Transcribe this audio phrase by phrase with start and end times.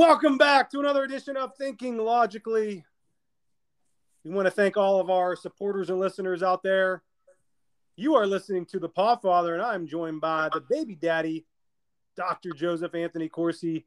[0.00, 2.86] Welcome back to another edition of Thinking Logically.
[4.24, 7.02] We want to thank all of our supporters and listeners out there.
[7.96, 11.44] You are listening to the Paw Father, and I'm joined by the baby daddy,
[12.16, 12.52] Dr.
[12.52, 13.84] Joseph Anthony Corsi.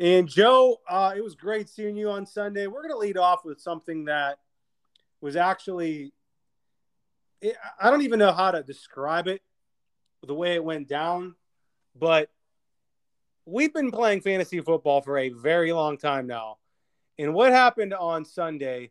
[0.00, 2.66] And Joe, uh, it was great seeing you on Sunday.
[2.66, 4.40] We're going to lead off with something that
[5.20, 6.12] was actually,
[7.80, 9.42] I don't even know how to describe it,
[10.26, 11.36] the way it went down,
[11.94, 12.30] but
[13.48, 16.58] we've been playing fantasy football for a very long time now.
[17.18, 18.90] And what happened on Sunday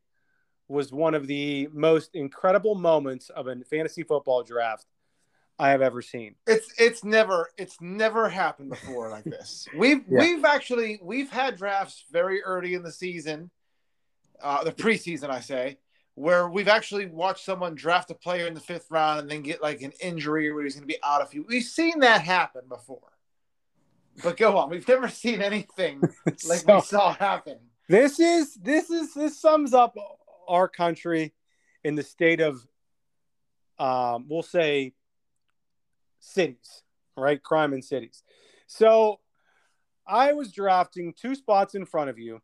[0.67, 4.85] was one of the most incredible moments of a fantasy football draft
[5.59, 6.35] I have ever seen.
[6.45, 9.67] It's it's never it's never happened before like this.
[9.75, 10.19] We've yeah.
[10.19, 13.49] we've actually we've had drafts very early in the season,
[14.41, 15.77] uh, the preseason I say,
[16.15, 19.61] where we've actually watched someone draft a player in the fifth round and then get
[19.61, 21.45] like an injury where he's going to be out a few.
[21.47, 23.16] We've seen that happen before.
[24.23, 24.69] But go on.
[24.69, 27.57] We've never seen anything like so, we saw happen.
[27.87, 29.95] This is this is this sums up
[30.47, 31.33] our country
[31.83, 32.65] in the state of
[33.79, 34.93] um, we'll say
[36.19, 36.83] cities,
[37.15, 37.41] right?
[37.41, 38.23] Crime in cities.
[38.65, 39.19] So
[40.05, 42.41] I was drafting two spots in front of you,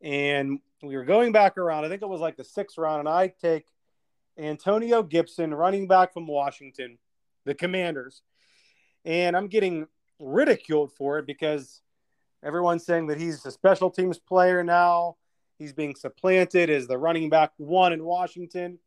[0.00, 1.84] and we were going back around.
[1.84, 3.66] I think it was like the sixth round, and I take
[4.38, 6.98] Antonio Gibson, running back from Washington,
[7.44, 8.22] the Commanders,
[9.04, 9.86] and I'm getting
[10.22, 11.82] ridiculed for it because
[12.42, 15.16] everyone's saying that he's a special teams player now.
[15.58, 18.78] He's being supplanted as the running back one in Washington.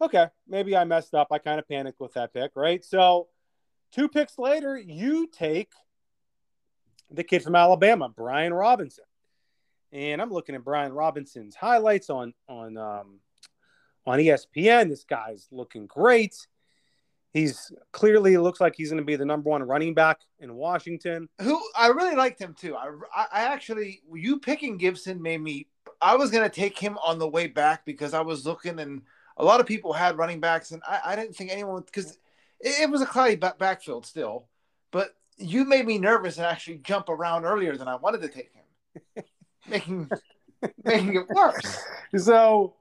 [0.00, 1.28] Okay, maybe I messed up.
[1.30, 2.84] I kind of panicked with that pick, right?
[2.84, 3.28] So,
[3.92, 5.72] two picks later, you take
[7.10, 9.04] the kid from Alabama, Brian Robinson.
[9.92, 13.20] And I'm looking at Brian Robinson's highlights on on um,
[14.06, 14.88] on ESPN.
[14.88, 16.46] This guy's looking great.
[17.32, 21.28] He's clearly looks like he's going to be the number one running back in Washington.
[21.42, 22.74] Who I really liked him too.
[22.74, 25.66] I, I actually you picking Gibson made me.
[26.00, 29.02] I was going to take him on the way back because I was looking and
[29.36, 32.18] a lot of people had running backs and I, I didn't think anyone because
[32.60, 34.46] it, it, was a cloudy back, backfield still.
[34.90, 38.52] But you made me nervous and actually jump around earlier than I wanted to take
[38.52, 39.24] him,
[39.68, 40.10] making
[40.82, 41.78] making it worse.
[42.16, 42.74] So,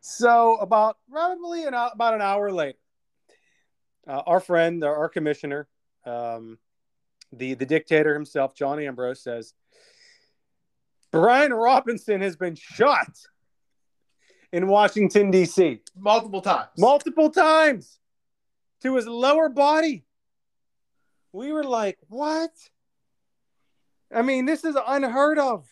[0.00, 2.78] so about probably an, about an hour later
[4.06, 5.68] uh, our friend, our commissioner,
[6.04, 6.58] um,
[7.32, 9.54] the the dictator himself, John Ambrose, says
[11.10, 13.10] Brian Robinson has been shot
[14.52, 15.80] in Washington D.C.
[15.96, 17.98] multiple times, multiple times
[18.82, 20.04] to his lower body.
[21.32, 22.50] We were like, "What?"
[24.14, 25.66] I mean, this is unheard of.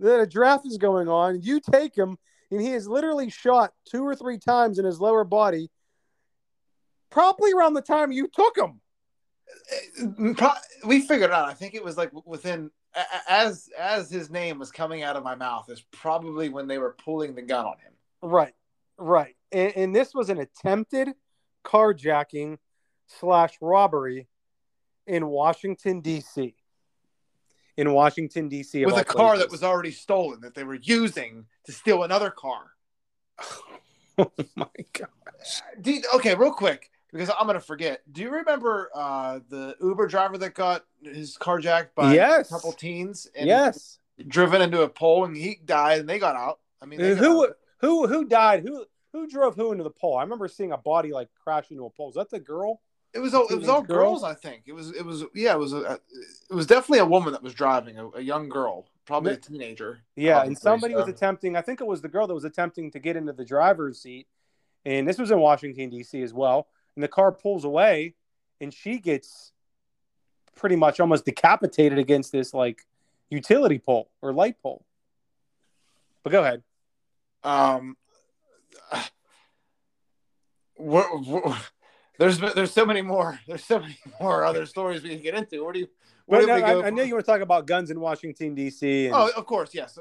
[0.00, 2.18] That a draft is going on, you take him,
[2.50, 5.70] and he is literally shot two or three times in his lower body
[7.14, 8.80] probably around the time you took him.
[10.02, 10.54] Uh, uh,
[10.84, 11.48] we figured out.
[11.48, 12.70] I think it was like within
[13.28, 16.96] as as his name was coming out of my mouth is probably when they were
[17.04, 17.92] pulling the gun on him.
[18.20, 18.54] Right,
[18.98, 21.10] right, and, and this was an attempted
[21.64, 22.58] carjacking
[23.06, 24.26] slash robbery
[25.06, 26.56] in Washington D.C.
[27.76, 28.84] In Washington D.C.
[28.84, 29.44] with a car places.
[29.44, 32.72] that was already stolen that they were using to steal another car.
[34.18, 35.62] oh my gosh!
[35.86, 38.00] Uh, okay, real quick because I'm gonna forget.
[38.12, 42.50] Do you remember uh, the Uber driver that got his carjacked by yes.
[42.50, 43.28] a couple teens?
[43.36, 46.58] And yes, driven into a pole and he died and they got out.
[46.82, 47.56] I mean, who out.
[47.78, 48.64] who who died?
[48.64, 50.18] Who who drove who into the pole?
[50.18, 52.08] I remember seeing a body like crash into a pole.
[52.08, 52.80] Is that the girl?
[53.14, 54.64] It was all, it was all girls, girls, I think.
[54.66, 56.00] It was it was yeah, it was a,
[56.50, 60.00] it was definitely a woman that was driving, a, a young girl, probably a teenager.
[60.16, 60.98] Yeah, and somebody so.
[60.98, 61.54] was attempting.
[61.54, 64.26] I think it was the girl that was attempting to get into the driver's seat,
[64.84, 66.20] and this was in Washington D.C.
[66.22, 66.66] as well
[66.96, 68.14] and the car pulls away
[68.60, 69.52] and she gets
[70.54, 72.82] pretty much almost decapitated against this like
[73.30, 74.84] utility pole or light pole.
[76.22, 76.62] But go ahead.
[77.42, 77.96] Um,
[80.78, 81.56] we're, we're,
[82.18, 85.62] there's there's so many more there's so many more other stories we can get into.
[85.62, 85.88] Where do you?
[86.26, 89.06] Where but no, I, I know you want to talk about guns in Washington D.C.
[89.06, 89.14] And...
[89.14, 89.98] Oh, of course, yes.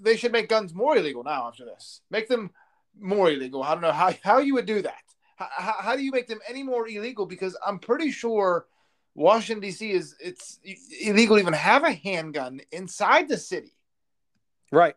[0.00, 2.00] They should make guns more illegal now after this.
[2.10, 2.50] Make them
[2.98, 3.62] more illegal.
[3.62, 5.02] I don't know how how you would do that.
[5.48, 7.26] How, how do you make them any more illegal?
[7.26, 8.66] Because I'm pretty sure
[9.14, 9.90] Washington D.C.
[9.90, 10.58] is it's
[11.00, 13.74] illegal to even have a handgun inside the city.
[14.70, 14.94] Right.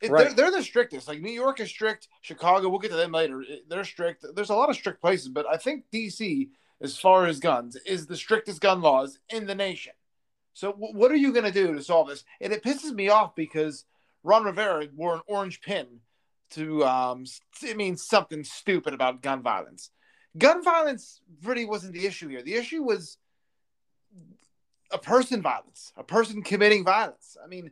[0.00, 0.26] It, right.
[0.26, 1.08] They're, they're, the strictest.
[1.08, 2.08] Like New York is strict.
[2.20, 3.42] Chicago, we'll get to them later.
[3.68, 4.26] They're strict.
[4.34, 6.50] There's a lot of strict places, but I think D.C.
[6.80, 9.92] as far as guns is the strictest gun laws in the nation.
[10.52, 12.24] So what are you going to do to solve this?
[12.40, 13.84] And it pisses me off because
[14.22, 16.00] Ron Rivera wore an orange pin
[16.50, 17.24] to um,
[17.62, 19.90] it means something stupid about gun violence.
[20.36, 22.42] Gun violence really wasn't the issue here.
[22.42, 23.18] The issue was
[24.92, 27.36] a person violence, a person committing violence.
[27.42, 27.70] I mean,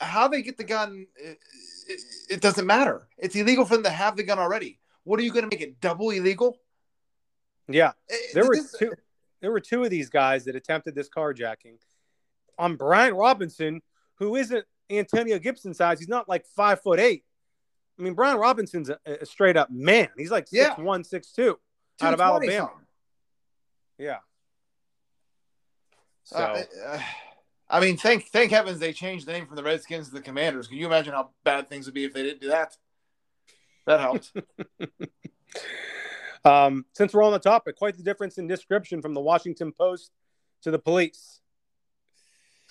[0.00, 1.38] how they get the gun, it,
[1.88, 2.00] it,
[2.30, 3.08] it doesn't matter.
[3.18, 4.78] It's illegal for them to have the gun already.
[5.04, 6.58] What are you going to make it double illegal?
[7.68, 7.92] Yeah,
[8.34, 8.92] there were two.
[9.40, 11.78] There were two of these guys that attempted this carjacking
[12.58, 13.82] on Brian Robinson,
[14.16, 15.98] who isn't Antonio Gibson size.
[15.98, 17.24] He's not like five foot eight.
[17.98, 20.08] I mean, Brian Robinson's a, a straight up man.
[20.16, 20.82] He's like six yeah.
[20.82, 21.58] one, six two,
[22.00, 22.52] out of Alabama.
[22.52, 22.86] Something.
[23.98, 24.18] Yeah.
[26.24, 27.00] So, uh, uh,
[27.68, 30.68] I mean, thank thank heavens they changed the name from the Redskins to the Commanders.
[30.68, 32.76] Can you imagine how bad things would be if they didn't do that?
[33.86, 34.32] That helped.
[36.44, 40.10] um, since we're on the topic, quite the difference in description from the Washington Post
[40.62, 41.40] to the police.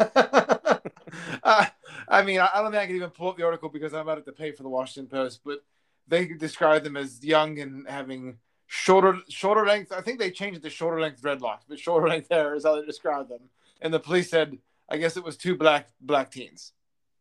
[0.00, 1.66] uh,
[2.08, 4.24] I mean, I, don't think I can even pull up the article because I'm about
[4.24, 5.64] to pay for the Washington Post, but
[6.08, 9.92] they describe them as young and having shorter shorter length.
[9.92, 12.80] I think they changed it to shoulder length dreadlocks, but shorter length hair is how
[12.80, 13.42] they described them.
[13.80, 14.56] And the police said,
[14.88, 16.72] I guess it was two black black teens,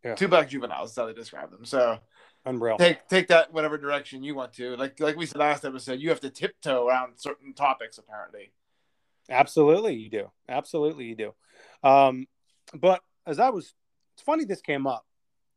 [0.03, 0.15] yeah.
[0.15, 0.91] two black juveniles.
[0.91, 1.65] Is how they described them.
[1.65, 1.99] So
[2.45, 2.77] unreal.
[2.77, 4.75] Take take that whatever direction you want to.
[4.77, 7.97] Like like we said last episode, you have to tiptoe around certain topics.
[7.97, 8.51] Apparently,
[9.29, 10.31] absolutely you do.
[10.47, 11.33] Absolutely you do.
[11.83, 12.27] Um,
[12.73, 13.73] but as I was,
[14.13, 15.05] it's funny this came up.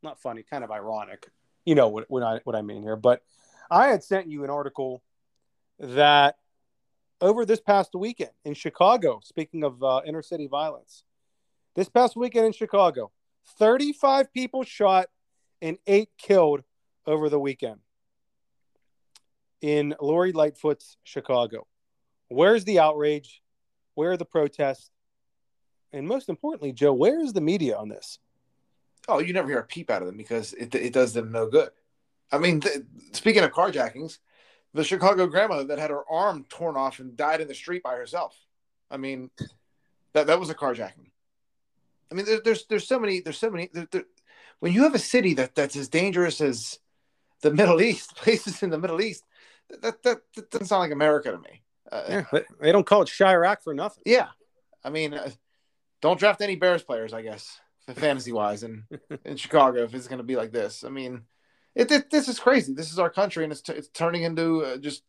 [0.03, 1.27] Not funny, kind of ironic.
[1.65, 2.95] You know what, what I what I mean here.
[2.95, 3.23] But
[3.69, 5.01] I had sent you an article
[5.79, 6.37] that
[7.21, 9.19] over this past weekend in Chicago.
[9.23, 11.03] Speaking of uh, inner city violence,
[11.75, 13.11] this past weekend in Chicago,
[13.57, 15.07] 35 people shot
[15.61, 16.63] and eight killed
[17.05, 17.79] over the weekend
[19.61, 21.67] in Lori Lightfoot's Chicago.
[22.27, 23.41] Where's the outrage?
[23.95, 24.89] Where are the protests?
[25.91, 28.19] And most importantly, Joe, where is the media on this?
[29.07, 31.47] Oh, you never hear a peep out of them because it, it does them no
[31.47, 31.69] good.
[32.31, 34.17] I mean, th- speaking of carjackings,
[34.73, 37.95] the Chicago grandmother that had her arm torn off and died in the street by
[37.95, 38.35] herself.
[38.89, 39.29] I mean,
[40.13, 41.11] that that was a carjacking.
[42.11, 43.69] I mean, there, there's there's so many there's so many.
[43.71, 44.03] There, there,
[44.59, 46.79] when you have a city that that's as dangerous as
[47.41, 49.23] the Middle East, places in the Middle East,
[49.81, 51.61] that that, that doesn't sound like America to me.
[51.91, 54.03] Uh, yeah, they don't call it Chiraq for nothing.
[54.05, 54.27] Yeah,
[54.83, 55.29] I mean, uh,
[56.01, 57.59] don't draft any Bears players, I guess,
[57.95, 58.83] fantasy wise, in
[59.23, 60.83] in Chicago if it's going to be like this.
[60.83, 61.23] I mean,
[61.75, 62.73] it, it, this is crazy.
[62.73, 65.03] This is our country, and it's t- it's turning into uh, just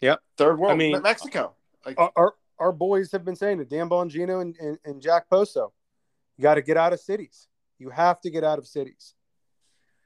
[0.00, 0.72] yep third world.
[0.72, 1.54] I mean, Mexico.
[1.84, 3.68] Like our, our, our boys have been saying it.
[3.68, 5.74] Dan Bongino and, and, and Jack Poso,
[6.38, 7.48] you got to get out of cities.
[7.78, 9.14] You have to get out of cities.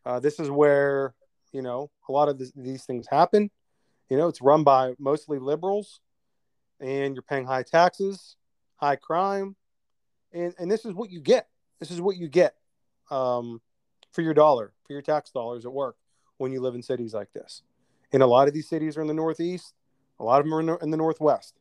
[0.04, 1.14] Uh, this is where
[1.52, 3.50] you know a lot of this, these things happen.
[4.08, 6.00] You know, it's run by mostly liberals,
[6.80, 8.36] and you're paying high taxes,
[8.76, 9.54] high crime,
[10.32, 11.48] and and this is what you get.
[11.80, 12.54] This is what you get.
[13.10, 13.60] Um,
[14.12, 15.96] for your dollar, for your tax dollars at work
[16.38, 17.62] when you live in cities like this.
[18.12, 19.74] And a lot of these cities are in the Northeast,
[20.18, 21.54] a lot of them are in the Northwest.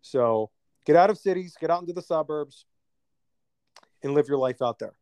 [0.00, 0.50] So
[0.84, 2.66] get out of cities, get out into the suburbs,
[4.02, 4.94] and live your life out there.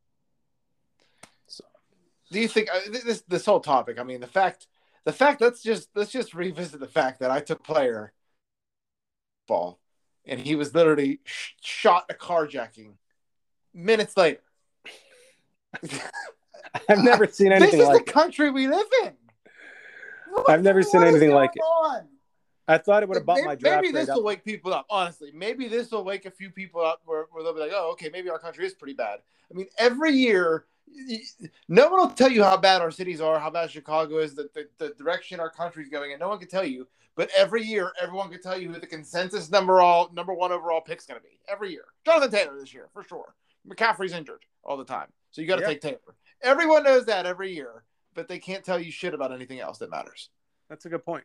[1.46, 1.64] So,
[2.31, 3.99] do you think uh, this this whole topic?
[3.99, 4.66] I mean, the fact
[5.05, 8.12] the fact let's just let's just revisit the fact that I took player
[9.46, 9.81] ball
[10.26, 12.94] and he was literally sh- shot a carjacking
[13.75, 14.40] minutes later.
[16.88, 17.88] I've never seen anything like.
[17.88, 19.12] This is the country we live in.
[20.31, 21.99] What, I've never seen anything like on?
[21.99, 22.04] it.
[22.68, 23.83] I thought it would have bought maybe, my draft.
[23.83, 24.87] Maybe this will wake people up.
[24.88, 27.90] Honestly, maybe this will wake a few people up where, where they'll be like, "Oh,
[27.92, 29.18] okay, maybe our country is pretty bad."
[29.50, 30.66] I mean, every year,
[31.68, 34.49] no one will tell you how bad our cities are, how bad Chicago is, the,
[34.54, 36.87] the, the direction our country's going, and no one can tell you.
[37.16, 40.80] But every year, everyone can tell you who the consensus number all number one overall
[40.80, 41.40] pick is going to be.
[41.49, 43.35] Every year, Jonathan Taylor this year for sure.
[43.69, 45.71] McCaffrey's injured all the time, so you got to yep.
[45.71, 46.17] take Taylor.
[46.43, 49.90] Everyone knows that every year, but they can't tell you shit about anything else that
[49.90, 50.31] matters.
[50.69, 51.25] That's a good point.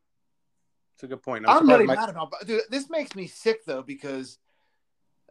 [0.95, 1.45] It's a good point.
[1.47, 1.95] I'm, I'm really my...
[1.95, 2.33] mad about.
[2.45, 4.37] Dude, this makes me sick though because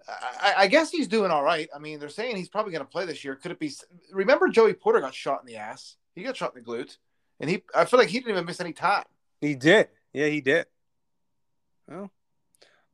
[0.07, 1.69] I, I, guess he's doing all right.
[1.75, 3.35] I mean, they're saying he's probably going to play this year.
[3.35, 3.73] Could it be?
[4.13, 5.97] Remember, Joey Porter got shot in the ass.
[6.15, 6.99] He got shot in the glute,
[7.41, 7.63] and he.
[7.75, 9.05] I feel like he didn't even miss any time.
[9.41, 9.89] He did.
[10.13, 10.67] Yeah, he did.
[11.89, 12.11] Well,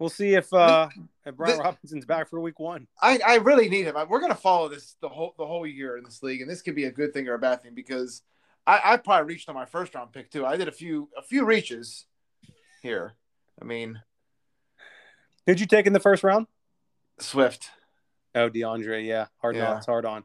[0.01, 0.89] we'll see if uh
[1.25, 2.89] if Brian the, Robinson's back for week one.
[3.01, 3.95] I, I really need him.
[4.09, 6.75] We're gonna follow this the whole the whole year in this league, and this could
[6.75, 8.23] be a good thing or a bad thing because
[8.67, 10.45] I, I probably reached on my first round pick too.
[10.45, 12.07] I did a few a few reaches
[12.83, 13.15] here.
[13.61, 14.01] I mean,
[15.47, 16.47] did you take in the first round?
[17.19, 17.71] Swift.
[18.35, 19.65] Oh, DeAndre, yeah, hard yeah.
[19.65, 20.25] knocks, hard on.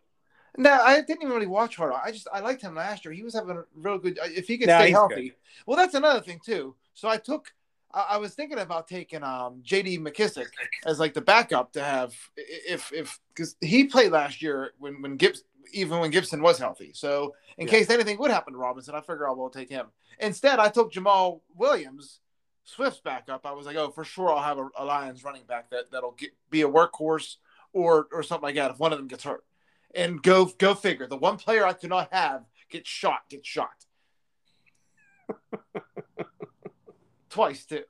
[0.57, 1.99] No, I didn't even really watch hard on.
[2.03, 3.13] I just I liked him last year.
[3.13, 4.17] He was having a real good.
[4.23, 5.35] If he could nah, stay healthy, good.
[5.65, 6.75] well, that's another thing too.
[6.93, 7.53] So I took
[7.95, 9.99] I, I was thinking about taking um, J.D.
[9.99, 10.47] McKissic
[10.85, 15.17] as like the backup to have if if because he played last year when when
[15.17, 16.91] Gibbs even when Gibson was healthy.
[16.93, 17.71] So in yeah.
[17.71, 19.87] case anything would happen to Robinson, I figure I'll well take him.
[20.19, 22.19] Instead, I took Jamaal Williams
[22.65, 25.69] Swift's backup, I was like, oh, for sure, I'll have a, a Lions running back
[25.69, 27.35] that that'll get, be a workhorse
[27.73, 29.45] or or something like that if one of them gets hurt.
[29.93, 31.07] And go go figure.
[31.07, 33.85] The one player I could not have gets shot, gets shot.
[37.35, 37.83] Twice too.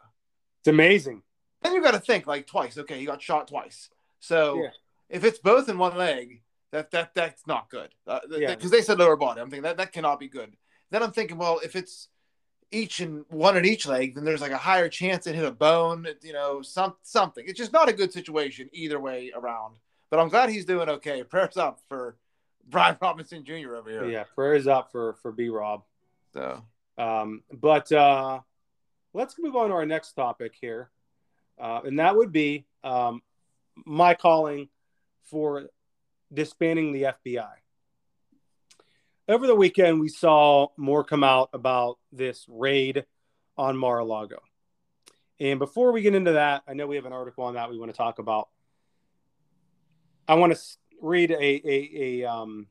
[0.60, 1.22] It's amazing.
[1.62, 2.78] Then you got to think like twice.
[2.80, 3.90] Okay, he got shot twice.
[4.20, 4.70] So yeah.
[5.08, 7.90] if it's both in one leg, that that that's not good.
[8.08, 8.56] Uh, yeah.
[8.56, 9.40] Because they said lower body.
[9.40, 10.56] I'm thinking that that cannot be good.
[10.90, 12.10] Then I'm thinking, well, if it's
[12.72, 15.52] each and one in each leg, then there's like a higher chance it hit a
[15.52, 16.08] bone.
[16.24, 17.46] You know, some something.
[17.48, 19.76] It's just not a good situation either way around.
[20.10, 21.24] But I'm glad he's doing okay.
[21.30, 22.18] Prayers up for
[22.68, 23.76] Brian Robinson Jr.
[23.76, 24.06] over here.
[24.06, 25.84] Yeah, prayers up for for B Rob.
[26.34, 26.64] So,
[26.98, 28.40] um, but uh,
[29.16, 30.90] let's move on to our next topic here,
[31.60, 33.22] uh, and that would be um,
[33.86, 34.68] my calling
[35.24, 35.70] for
[36.34, 37.50] disbanding the FBI.
[39.28, 43.06] Over the weekend, we saw more come out about this raid
[43.58, 44.40] on Mar a Lago.
[45.40, 47.80] And before we get into that, I know we have an article on that we
[47.80, 48.50] want to talk about.
[50.28, 50.62] I want to
[51.02, 52.68] read a, a, a um,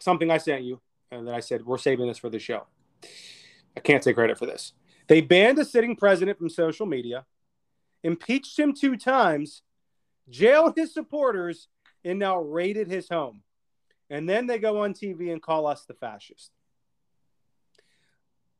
[0.00, 2.66] something I sent you, and then I said, We're saving this for the show.
[3.76, 4.72] I can't take credit for this.
[5.08, 7.26] They banned a sitting president from social media,
[8.02, 9.62] impeached him two times,
[10.28, 11.68] jailed his supporters,
[12.04, 13.42] and now raided his home.
[14.10, 16.50] And then they go on TV and call us the fascist.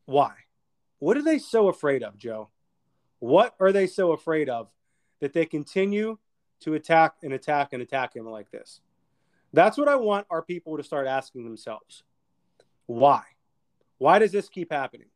[0.06, 0.32] Why?
[0.98, 2.48] What are they so afraid of, Joe?
[3.18, 4.70] What are they so afraid of
[5.20, 6.18] that they continue
[6.60, 8.80] to attack and attack and attack him like this?
[9.52, 12.02] That's what I want our people to start asking themselves.
[12.86, 13.22] Why?
[14.04, 15.06] Why does this keep happening?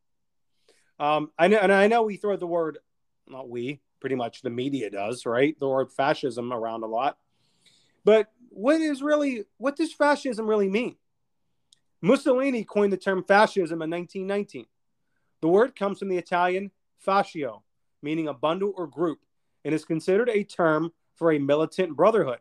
[0.99, 2.79] Um, I know, and I know we throw the word,
[3.27, 5.55] not we, pretty much the media does, right?
[5.61, 7.19] The word fascism around a lot.
[8.07, 10.97] But what is really, what does fascism really mean?
[12.01, 14.65] Mussolini coined the term fascism in 1919.
[15.43, 16.71] The word comes from the Italian
[17.07, 17.61] fascio,
[18.01, 19.19] meaning a bundle or group,
[19.67, 22.41] and is considered a term for a militant brotherhood.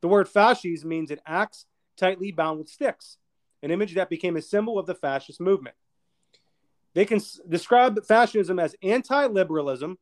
[0.00, 1.66] The word fasces means an axe
[1.98, 3.18] tightly bound with sticks,
[3.66, 5.74] an image that became a symbol of the fascist movement.
[6.94, 9.98] They can s- describe fascism as anti liberalism,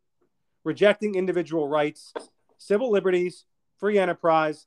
[0.65, 2.13] rejecting individual rights,
[2.59, 3.47] civil liberties,
[3.79, 4.67] free enterprise,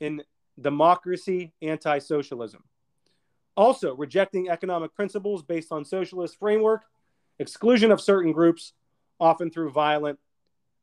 [0.00, 0.24] and
[0.58, 2.64] democracy, anti socialism.
[3.56, 6.84] Also, rejecting economic principles based on socialist framework,
[7.38, 8.72] exclusion of certain groups,
[9.20, 10.18] often through violent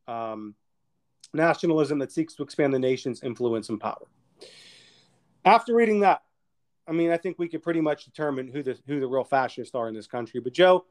[0.06, 0.54] um,
[1.34, 4.06] nationalism that seeks to expand the nation's influence and power.
[5.44, 6.22] After reading that,
[6.88, 9.74] I mean, I think we could pretty much determine who the who the real fascists
[9.74, 10.40] are in this country.
[10.40, 10.86] But Joe,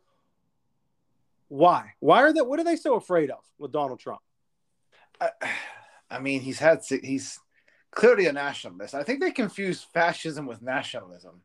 [1.48, 1.94] why?
[2.00, 2.42] Why are they?
[2.42, 4.22] What are they so afraid of with Donald Trump?
[5.20, 5.30] I,
[6.10, 7.40] I mean, he's had he's
[7.92, 8.96] clearly a nationalist.
[8.96, 11.42] I think they confuse fascism with nationalism.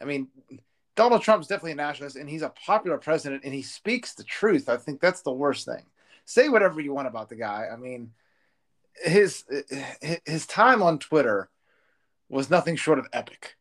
[0.00, 0.28] I mean,
[0.96, 4.68] Donald Trump's definitely a nationalist, and he's a popular president, and he speaks the truth.
[4.68, 5.84] I think that's the worst thing.
[6.26, 7.68] Say whatever you want about the guy.
[7.72, 8.12] I mean,
[9.02, 9.44] his
[10.24, 11.48] his time on Twitter
[12.28, 13.56] was nothing short of epic.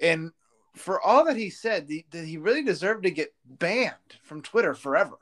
[0.00, 0.32] And
[0.74, 5.18] for all that he said, did he really deserve to get banned from Twitter forever?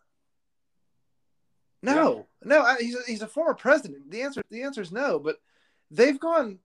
[1.82, 2.48] No, yeah.
[2.48, 2.76] no.
[2.78, 4.10] He's a, he's a former president.
[4.10, 5.18] The answer the answer is no.
[5.18, 5.36] But
[5.90, 6.58] they've gone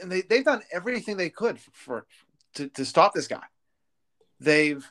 [0.00, 2.06] and they they've done everything they could for, for
[2.54, 3.44] to to stop this guy.
[4.40, 4.84] They've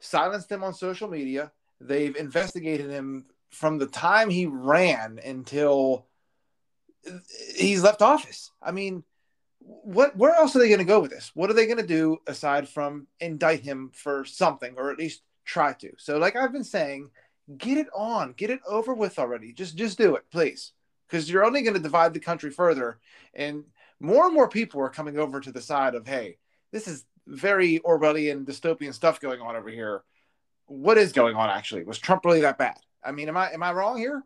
[0.00, 1.52] silenced him on social media.
[1.80, 6.06] They've investigated him from the time he ran until
[7.54, 8.50] he's left office.
[8.62, 9.04] I mean,
[9.64, 11.30] what where else are they going to go with this?
[11.34, 15.22] What are they going to do aside from indict him for something or at least
[15.44, 15.92] try to?
[15.96, 17.10] So like I've been saying,
[17.56, 19.52] get it on, get it over with already.
[19.52, 20.72] Just just do it, please.
[21.08, 22.98] Cuz you're only going to divide the country further
[23.34, 23.64] and
[24.00, 26.36] more and more people are coming over to the side of, hey,
[26.72, 30.02] this is very Orwellian dystopian stuff going on over here.
[30.66, 31.84] What is going on actually?
[31.84, 32.76] Was Trump really that bad?
[33.02, 34.22] I mean, am I am I wrong here?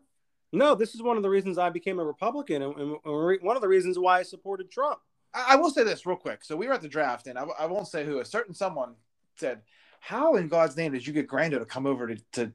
[0.51, 3.61] No, this is one of the reasons I became a Republican, and, and one of
[3.61, 4.99] the reasons why I supported Trump.
[5.33, 6.43] I, I will say this real quick.
[6.43, 8.19] So we were at the draft, and I, I, won't say who.
[8.19, 8.95] A certain someone
[9.37, 9.61] said,
[9.99, 12.51] "How in God's name did you get Grando to come over to, to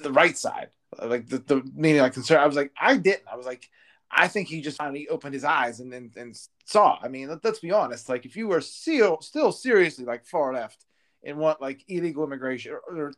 [0.00, 0.70] the right side,
[1.02, 3.68] like the, the meaning like concern?" I was like, "I didn't." I was like,
[4.10, 7.44] "I think he just finally opened his eyes and and, and saw." I mean, let,
[7.44, 8.08] us be honest.
[8.08, 10.84] Like, if you were still still seriously like far left
[11.24, 13.12] and want like illegal immigration or, or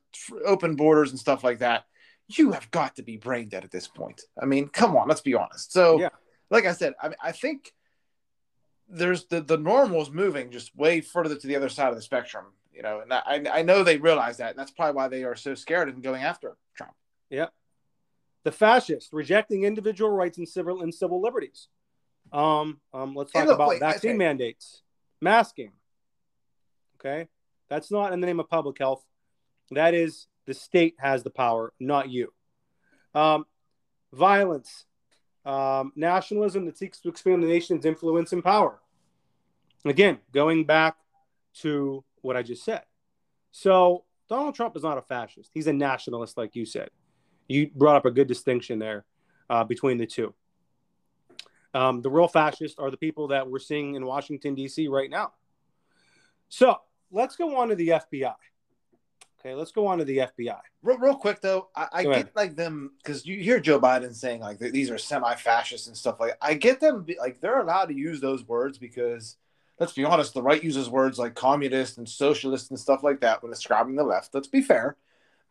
[0.46, 1.84] open borders and stuff like that
[2.38, 4.22] you have got to be brain dead at this point.
[4.40, 5.72] I mean, come on, let's be honest.
[5.72, 6.10] So, yeah.
[6.50, 7.72] like I said, I, I think
[8.90, 12.02] there's the the normal is moving just way further to the other side of the
[12.02, 12.46] spectrum.
[12.74, 15.36] You know, and I I know they realize that, and that's probably why they are
[15.36, 16.92] so scared and going after Trump.
[17.28, 17.48] Yeah,
[18.44, 21.68] the fascists rejecting individual rights and civil and civil liberties.
[22.32, 24.82] Um, um, let's talk look, about wait, vaccine mandates,
[25.20, 25.72] masking.
[26.98, 27.28] Okay,
[27.68, 29.04] that's not in the name of public health.
[29.70, 32.32] That is The state has the power, not you.
[33.14, 33.46] Um,
[34.12, 34.84] violence,
[35.44, 38.80] um, nationalism that seeks to expand the nation's influence and power.
[39.84, 40.96] Again, going back
[41.60, 42.82] to what I just said.
[43.50, 45.50] So Donald Trump is not a fascist.
[45.52, 46.90] He's a nationalist, like you said.
[47.48, 49.04] You brought up a good distinction there
[49.48, 50.34] uh, between the two.
[51.72, 54.88] Um, the real fascists are the people that we're seeing in Washington, D.C.
[54.88, 55.32] right now.
[56.48, 56.76] So
[57.10, 58.34] let's go on to the FBI.
[59.40, 60.60] Okay, let's go on to the FBI.
[60.82, 64.40] Real, real quick though, I, I get like them because you hear Joe Biden saying
[64.40, 66.36] like these are semi-fascists and stuff like.
[66.42, 69.36] I get them like they're allowed to use those words because
[69.78, 73.42] let's be honest, the right uses words like communist and socialist and stuff like that
[73.42, 74.34] when describing the left.
[74.34, 74.96] Let's be fair,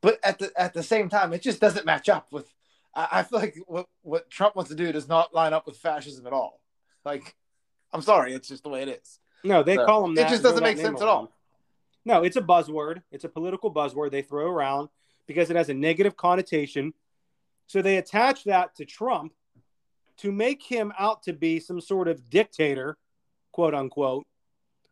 [0.02, 2.54] but at the at the same time, it just doesn't match up with.
[2.94, 5.78] I, I feel like what what Trump wants to do does not line up with
[5.78, 6.62] fascism at all.
[7.04, 7.36] Like,
[7.92, 9.20] I'm sorry, it's just the way it is.
[9.44, 10.14] No, they so, call them.
[10.14, 11.32] That, it just doesn't make sense at all.
[12.06, 13.02] No, it's a buzzword.
[13.12, 14.90] It's a political buzzword they throw around
[15.28, 16.94] because it has a negative connotation.
[17.68, 19.34] So they attach that to Trump
[20.18, 22.98] to make him out to be some sort of dictator,
[23.52, 24.26] quote unquote,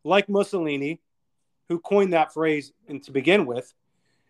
[0.04, 1.02] like Mussolini,
[1.70, 3.74] who coined that phrase and to begin with.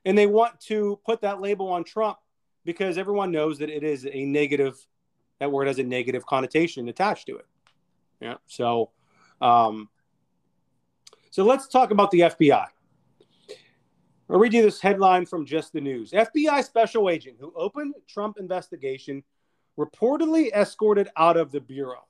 [0.05, 2.17] And they want to put that label on Trump
[2.65, 4.75] because everyone knows that it is a negative,
[5.39, 7.45] that word has a negative connotation attached to it.
[8.19, 8.35] Yeah.
[8.47, 8.91] So,
[9.41, 9.89] um,
[11.37, 12.65] so let's talk about the FBI.
[14.27, 16.09] I'll read you this headline from Just the News.
[16.09, 19.21] FBI special agent who opened Trump investigation
[19.77, 22.07] reportedly escorted out of the bureau.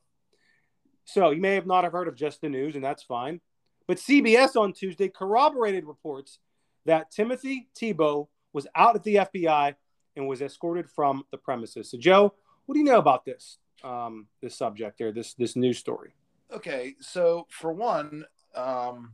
[1.03, 3.41] So you may have not have heard of Just the News, and that's fine.
[3.85, 6.39] But CBS on Tuesday corroborated reports
[6.85, 9.75] that Timothy Thibault was out at the FBI
[10.15, 11.91] and was escorted from the premises.
[11.91, 12.33] So Joe,
[12.65, 16.13] what do you know about this um, this subject here, this this news story?
[16.49, 18.23] Okay, so for one,
[18.57, 19.13] um,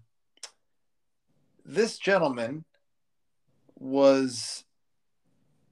[1.66, 2.66] this gentleman
[3.76, 4.64] was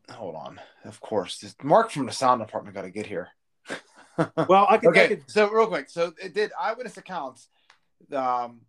[0.10, 0.60] hold on.
[0.84, 3.30] Of course, Mark from the sound department got to get here.
[4.48, 4.90] well, I can.
[4.90, 5.24] Okay, I could...
[5.28, 7.48] so real quick, so it did eyewitness accounts
[8.14, 8.62] um,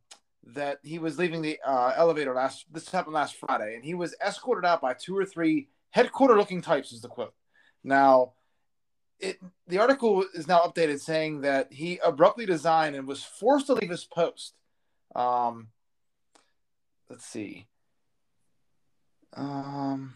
[0.54, 2.66] that he was leaving the uh, elevator last.
[2.72, 6.92] This happened last Friday, and he was escorted out by two or three headquarter-looking types.
[6.92, 7.34] Is the quote.
[7.82, 8.34] Now,
[9.18, 13.74] it the article is now updated saying that he abruptly resigned and was forced to
[13.74, 14.54] leave his post.
[15.14, 15.68] Um,
[17.08, 17.66] let's see.
[19.34, 20.14] Um,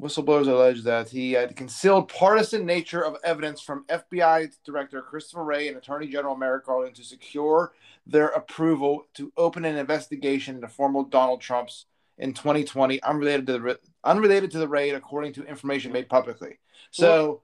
[0.00, 5.68] whistleblowers allege that he had concealed partisan nature of evidence from FBI Director Christopher Wray
[5.68, 7.72] and Attorney General Merrick Garland to secure
[8.06, 11.86] their approval to open an investigation into former Donald Trump's
[12.18, 16.58] in 2020, unrelated to the unrelated to the raid, according to information made publicly.
[16.90, 17.42] So,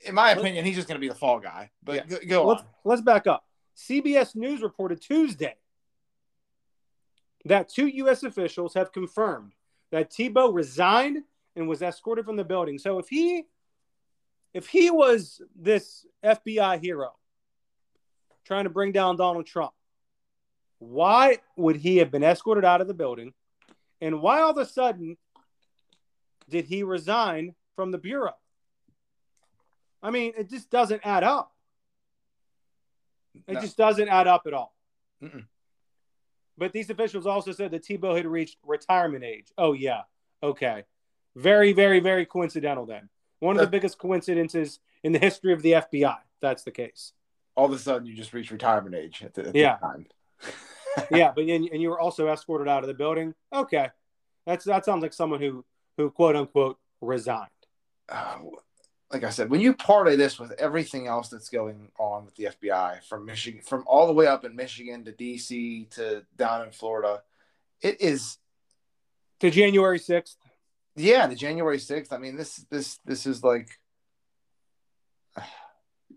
[0.00, 1.70] in my opinion, he's just going to be the fall guy.
[1.82, 2.04] But yeah.
[2.06, 2.66] go, go let's, on.
[2.84, 3.44] Let's back up.
[3.76, 5.56] CBS News reported Tuesday
[7.44, 8.22] that two U.S.
[8.22, 9.52] officials have confirmed
[9.90, 11.18] that Thibault resigned
[11.56, 12.78] and was escorted from the building.
[12.78, 13.44] So if he
[14.52, 17.12] if he was this FBI hero
[18.44, 19.72] trying to bring down Donald Trump,
[20.78, 23.32] why would he have been escorted out of the building?
[24.00, 25.16] And why all of a sudden
[26.48, 28.34] did he resign from the bureau?
[30.02, 31.50] I mean, it just doesn't add up.
[33.48, 33.60] It no.
[33.60, 34.74] just doesn't add up at all.
[35.22, 35.44] Mm-mm.
[36.56, 39.52] But these officials also said that Thibault had reached retirement age.
[39.58, 40.02] Oh, yeah.
[40.42, 40.84] Okay.
[41.34, 43.08] Very, very, very coincidental then.
[43.40, 46.16] One of the biggest coincidences in the history of the FBI.
[46.40, 47.12] That's the case.
[47.56, 49.76] All of a sudden, you just reach retirement age at the, at yeah.
[49.80, 50.06] The time.
[51.10, 53.34] yeah, but and, and you were also escorted out of the building.
[53.52, 53.88] Okay,
[54.46, 55.64] that's that sounds like someone who
[55.96, 57.48] who quote unquote resigned.
[58.10, 58.58] Oh,
[59.12, 62.44] like I said, when you parlay this with everything else that's going on with the
[62.44, 66.72] FBI from Michigan, from all the way up in Michigan to DC to down in
[66.72, 67.22] Florida,
[67.80, 68.38] it is
[69.40, 70.36] to January 6th.
[70.96, 72.12] Yeah, the January 6th.
[72.12, 73.68] I mean, this, this, this is like,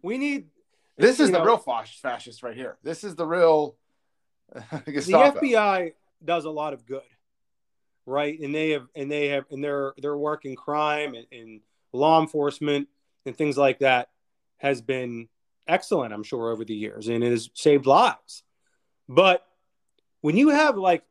[0.01, 0.47] we need,
[0.97, 2.77] this is the know, real fascist right here.
[2.83, 3.75] This is the real,
[4.53, 7.01] the FBI does a lot of good,
[8.05, 8.39] right?
[8.39, 11.61] And they have, and they have, and their, their work in crime and, and
[11.93, 12.87] law enforcement
[13.25, 14.09] and things like that
[14.57, 15.27] has been
[15.67, 18.43] excellent, I'm sure, over the years, and it has saved lives.
[19.09, 19.45] But
[20.21, 21.03] when you have like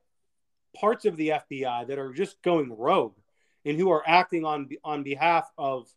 [0.75, 3.17] parts of the FBI that are just going rogue
[3.65, 5.89] and who are acting on on behalf of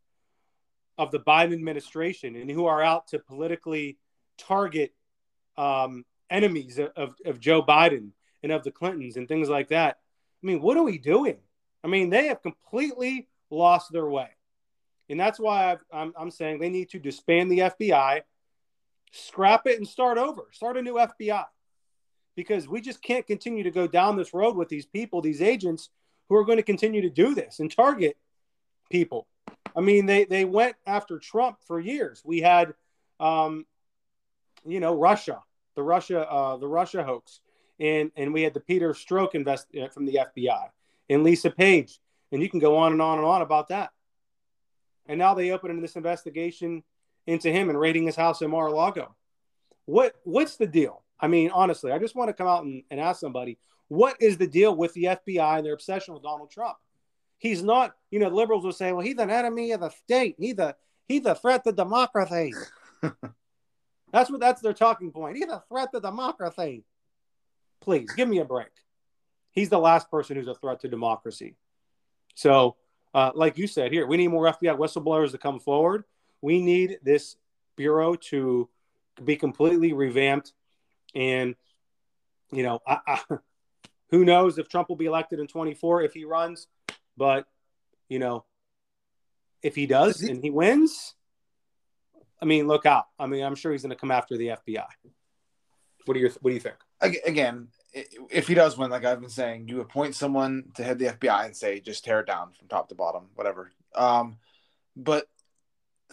[0.97, 3.97] of the Biden administration and who are out to politically
[4.37, 4.93] target
[5.57, 8.09] um, enemies of, of, of Joe Biden
[8.43, 9.97] and of the Clintons and things like that.
[10.43, 11.37] I mean, what are we doing?
[11.83, 14.29] I mean, they have completely lost their way.
[15.09, 18.21] And that's why i am I'm saying they need to disband the FBI,
[19.11, 20.47] scrap it, and start over.
[20.51, 21.45] Start a new FBI.
[22.35, 25.89] Because we just can't continue to go down this road with these people, these agents
[26.29, 28.17] who are going to continue to do this and target
[28.89, 29.27] people.
[29.75, 32.21] I mean, they they went after Trump for years.
[32.23, 32.73] We had,
[33.19, 33.65] um,
[34.65, 35.41] you know, Russia,
[35.75, 37.41] the Russia, uh, the Russia hoax,
[37.79, 40.69] and and we had the Peter Strzok invest uh, from the FBI
[41.09, 41.99] and Lisa Page,
[42.31, 43.91] and you can go on and on and on about that.
[45.09, 46.83] And now they open this investigation
[47.27, 49.15] into him and raiding his house in Mar-a-Lago.
[49.85, 51.03] What what's the deal?
[51.19, 54.37] I mean, honestly, I just want to come out and, and ask somebody, what is
[54.37, 56.77] the deal with the FBI and their obsession with Donald Trump?
[57.39, 60.35] He's not, you know, liberals will say, well, he's an enemy of the state.
[60.37, 60.75] He's a
[61.07, 62.53] he's a threat to democracy.
[64.11, 65.37] that's what that's their talking point.
[65.37, 66.83] He's a threat to democracy.
[67.81, 68.69] Please give me a break.
[69.51, 71.55] He's the last person who's a threat to democracy.
[72.35, 72.75] So,
[73.13, 76.03] uh, like you said here, we need more FBI whistleblowers to come forward.
[76.41, 77.35] We need this
[77.75, 78.69] bureau to
[79.23, 80.53] be completely revamped.
[81.15, 81.55] And,
[82.51, 83.21] you know, I, I,
[84.09, 86.67] who knows if Trump will be elected in 24 if he runs.
[87.17, 87.45] But
[88.07, 88.45] you know,
[89.61, 91.15] if he does and he wins,
[92.41, 93.05] I mean, look out.
[93.19, 94.85] I mean, I'm sure he's going to come after the FBI.
[96.05, 96.77] What do you What do you think?
[97.01, 101.07] Again, if he does win, like I've been saying, you appoint someone to head the
[101.07, 103.71] FBI and say, just tear it down from top to bottom, whatever.
[103.95, 104.37] Um,
[104.95, 105.27] but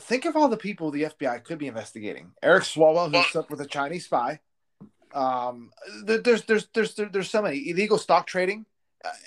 [0.00, 2.32] think of all the people the FBI could be investigating.
[2.42, 4.40] Eric Swalwell, who's up with a Chinese spy.
[5.14, 5.70] Um,
[6.04, 8.66] there's there's there's there's so many illegal stock trading.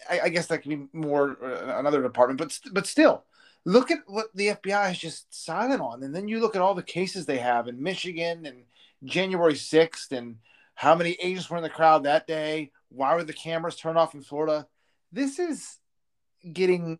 [0.09, 3.23] I, I guess that could be more uh, another department, but but still,
[3.65, 6.75] look at what the FBI is just silent on, and then you look at all
[6.75, 8.63] the cases they have in Michigan and
[9.03, 10.37] January sixth, and
[10.79, 12.71] how many agents were in the crowd that day.
[12.87, 14.65] Why were the cameras turned off in Florida?
[15.11, 15.77] This is
[16.53, 16.99] getting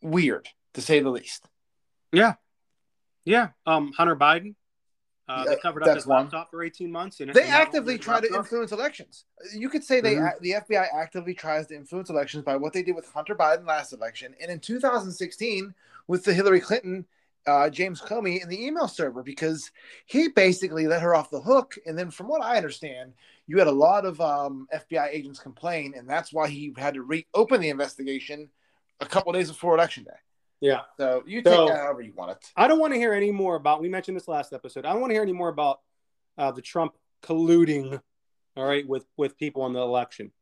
[0.00, 1.44] weird, to say the least.
[2.10, 2.36] Yeah,
[3.26, 3.48] yeah.
[3.66, 4.54] Um, Hunter Biden
[5.28, 7.20] uh, they covered up his laptop for 18 months.
[7.20, 9.26] And they actively try to influence elections.
[9.54, 10.42] You could say they mm-hmm.
[10.42, 13.92] the FBI actively tries to influence elections by what they did with Hunter Biden last
[13.92, 15.74] election, and in 2016
[16.06, 17.04] with the Hillary Clinton
[17.46, 19.70] uh, James Comey in the email server because
[20.06, 21.76] he basically let her off the hook.
[21.86, 23.14] And then, from what I understand,
[23.46, 27.02] you had a lot of um, FBI agents complain, and that's why he had to
[27.02, 28.50] reopen the investigation
[29.00, 30.10] a couple days before election day.
[30.60, 30.80] Yeah.
[30.96, 32.52] So you take so, that however you want it.
[32.56, 33.80] I don't want to hear any more about.
[33.80, 34.84] We mentioned this last episode.
[34.84, 35.80] I don't want to hear any more about
[36.36, 38.00] uh, the Trump colluding.
[38.56, 40.32] All right, with with people in the election.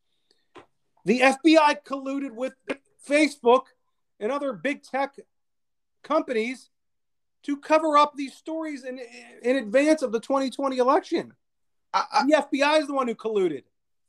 [1.05, 2.55] The FBI colluded with
[3.09, 3.65] Facebook
[4.19, 5.15] and other big tech
[6.03, 6.71] companies
[7.47, 9.01] to cover up these stories in
[9.43, 11.33] in advance of the 2020 election.
[11.93, 13.63] I, I, the FBI is the one who colluded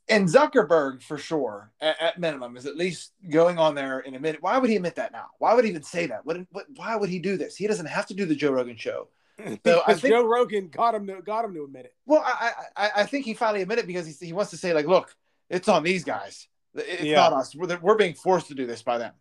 [0.09, 4.19] and Zuckerberg for sure, at, at, minimum, is at least going on there in a
[4.19, 4.41] minute.
[4.41, 5.25] Why would he admit that now?
[5.39, 6.25] Why would he even say that?
[6.25, 7.55] What, what why would he do this?
[7.55, 9.09] He doesn't have to do the Joe Rogan show.
[9.63, 11.93] So I think, Joe Rogan got him to got him to admit it.
[12.07, 14.87] Well, I I, I think he finally admitted because he, he wants to say like,
[14.87, 15.15] look,
[15.47, 16.47] it's on these guys.
[16.73, 17.17] It's yeah.
[17.17, 17.55] not us.
[17.55, 19.13] We're, we're being forced to do this by them.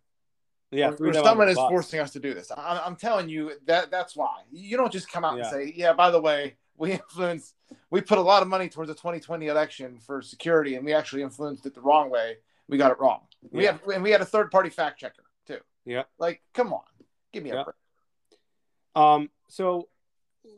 [0.72, 2.50] Yeah, or, someone is forcing us to do this.
[2.50, 4.42] I'm, I'm, telling you that that's why.
[4.50, 5.44] You don't just come out yeah.
[5.44, 7.54] and say, yeah, by the way, we influenced
[7.90, 11.22] we put a lot of money towards the 2020 election for security and we actually
[11.22, 12.36] influenced it the wrong way.
[12.68, 13.20] We got it wrong.
[13.50, 13.72] We yeah.
[13.72, 15.58] had and we had a third party fact checker too.
[15.84, 16.02] Yeah.
[16.18, 16.82] Like come on.
[17.32, 17.76] Give me a break.
[18.94, 19.88] Um so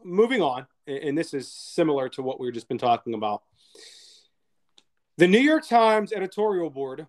[0.04, 3.42] moving on and this is similar to what we've just been talking about.
[5.18, 7.06] The new york times editorial board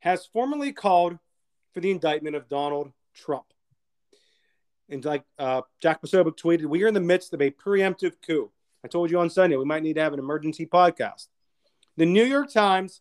[0.00, 1.18] has formally called
[1.72, 3.46] for the indictment of donald trump
[4.90, 8.50] and like uh, Jack Posobiec tweeted, we are in the midst of a preemptive coup.
[8.84, 11.28] I told you on Sunday we might need to have an emergency podcast.
[11.96, 13.00] The New York Times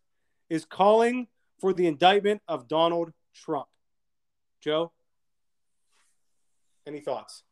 [0.50, 1.28] is calling
[1.60, 3.68] for the indictment of Donald Trump.
[4.62, 4.92] Joe,
[6.86, 7.44] any thoughts?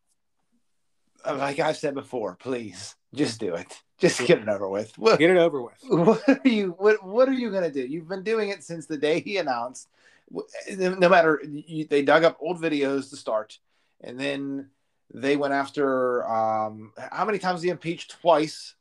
[1.25, 3.81] Uh, like I've said before, please just do it.
[3.97, 4.95] Just get it over with.
[4.97, 5.73] What, get it over with.
[5.89, 6.75] What are you?
[6.77, 7.81] What What are you going to do?
[7.85, 9.89] You've been doing it since the day he announced.
[10.29, 11.41] No matter,
[11.89, 13.57] they dug up old videos to start
[14.01, 14.69] and then
[15.13, 18.75] they went after um, how many times he impeached twice.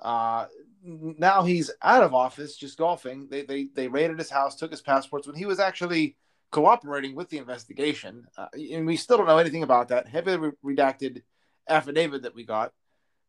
[0.00, 0.46] Uh,
[0.82, 3.28] now he's out of office, just golfing.
[3.30, 6.16] They, they they raided his house, took his passports when he was actually
[6.50, 11.22] cooperating with the investigation, uh, and we still don't know anything about that heavily redacted
[11.68, 12.72] affidavit that we got.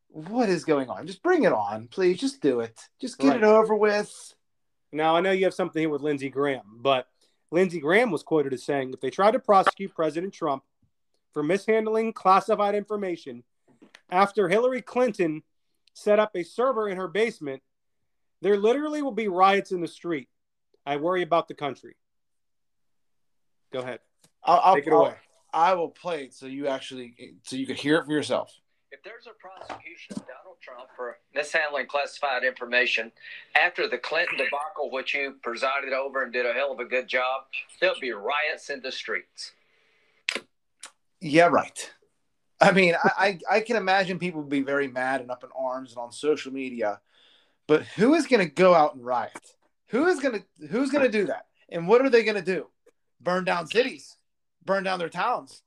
[0.07, 1.07] What is going on?
[1.07, 2.19] Just bring it on, please.
[2.19, 2.77] Just do it.
[2.99, 3.37] Just get right.
[3.37, 4.13] it over with.
[4.91, 7.07] Now I know you have something here with Lindsey Graham, but
[7.51, 10.63] Lindsey Graham was quoted as saying, "If they try to prosecute President Trump
[11.33, 13.43] for mishandling classified information
[14.09, 15.43] after Hillary Clinton
[15.93, 17.61] set up a server in her basement,
[18.41, 20.29] there literally will be riots in the street.
[20.85, 21.95] I worry about the country.
[23.71, 23.99] Go ahead.
[24.43, 25.15] I'll, Take I'll, it away.
[25.53, 28.53] I'll, I will play it so you actually so you can hear it for yourself.
[28.91, 33.11] If there's a prosecution of Donald Trump for mishandling classified information
[33.55, 37.07] after the Clinton debacle, which you presided over and did a hell of a good
[37.07, 37.43] job,
[37.79, 39.53] there'll be riots in the streets.
[41.21, 41.91] Yeah, right.
[42.59, 45.49] I mean, I, I, I can imagine people would be very mad and up in
[45.57, 46.99] arms and on social media,
[47.67, 49.55] but who is going to go out and riot?
[49.87, 51.47] Who is going to who's going to do that?
[51.69, 52.67] And what are they going to do?
[53.21, 54.17] Burn down cities,
[54.65, 55.63] burn down their towns.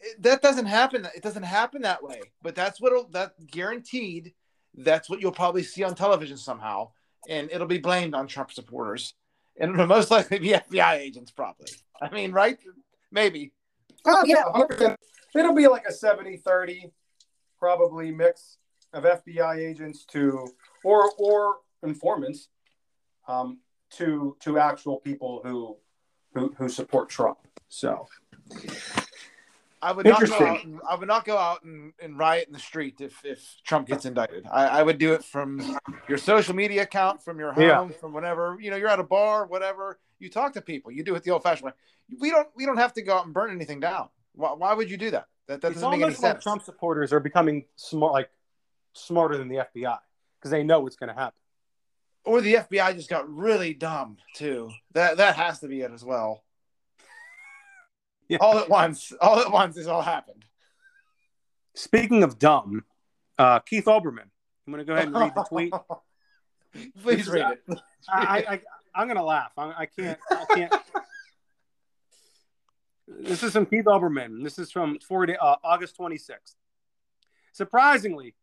[0.00, 1.06] It, that doesn't happen.
[1.14, 2.20] It doesn't happen that way.
[2.42, 4.32] But that's what that guaranteed.
[4.74, 6.90] That's what you'll probably see on television somehow,
[7.28, 9.14] and it'll be blamed on Trump supporters,
[9.58, 11.70] and it'll most likely be FBI agents, probably.
[12.00, 12.58] I mean, right?
[13.10, 13.52] Maybe.
[14.06, 14.44] Oh yeah,
[15.34, 16.92] it'll be like a 70-30
[17.58, 18.56] probably mix
[18.92, 20.46] of FBI agents to
[20.84, 22.48] or or informants
[23.28, 23.58] um,
[23.90, 25.76] to to actual people who
[26.34, 27.38] who, who support Trump.
[27.68, 28.06] So
[29.82, 30.64] I would not go out.
[30.64, 33.88] And, I would not go out and, and riot in the street if, if Trump
[33.88, 34.46] gets indicted.
[34.50, 37.88] I, I would do it from your social media account, from your home, yeah.
[37.98, 38.58] from whatever.
[38.60, 39.98] You know, you're at a bar, whatever.
[40.18, 40.92] You talk to people.
[40.92, 41.72] You do it the old-fashioned way.
[42.20, 42.48] We don't.
[42.54, 44.08] We don't have to go out and burn anything down.
[44.34, 45.28] Why, why would you do that?
[45.46, 46.22] That, that doesn't make any sense.
[46.22, 48.30] Like Trump supporters are becoming smart, like
[48.92, 49.98] smarter than the FBI
[50.38, 51.40] because they know what's going to happen.
[52.24, 54.70] Or the FBI just got really dumb too.
[54.92, 56.44] That that has to be it as well.
[58.30, 58.38] Yeah.
[58.40, 60.44] All at once, all at once, this all happened.
[61.74, 62.84] Speaking of dumb,
[63.38, 64.30] uh, Keith Olbermann.
[64.66, 65.72] I'm going to go ahead and read the tweet.
[67.02, 67.80] Please read it.
[68.08, 68.60] I,
[68.94, 69.52] I, am going to laugh.
[69.58, 70.18] I, I can't.
[70.30, 70.74] I can't.
[73.08, 74.42] this is from Keith Olbermann.
[74.42, 76.54] This is from uh, August 26th.
[77.52, 78.34] Surprisingly,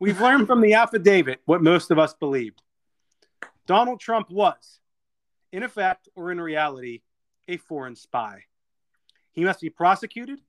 [0.00, 2.60] We've learned from the affidavit what most of us believed.
[3.66, 4.80] Donald Trump was,
[5.52, 7.00] in effect or in reality,
[7.48, 8.44] a foreign spy.
[9.32, 10.40] He must be prosecuted,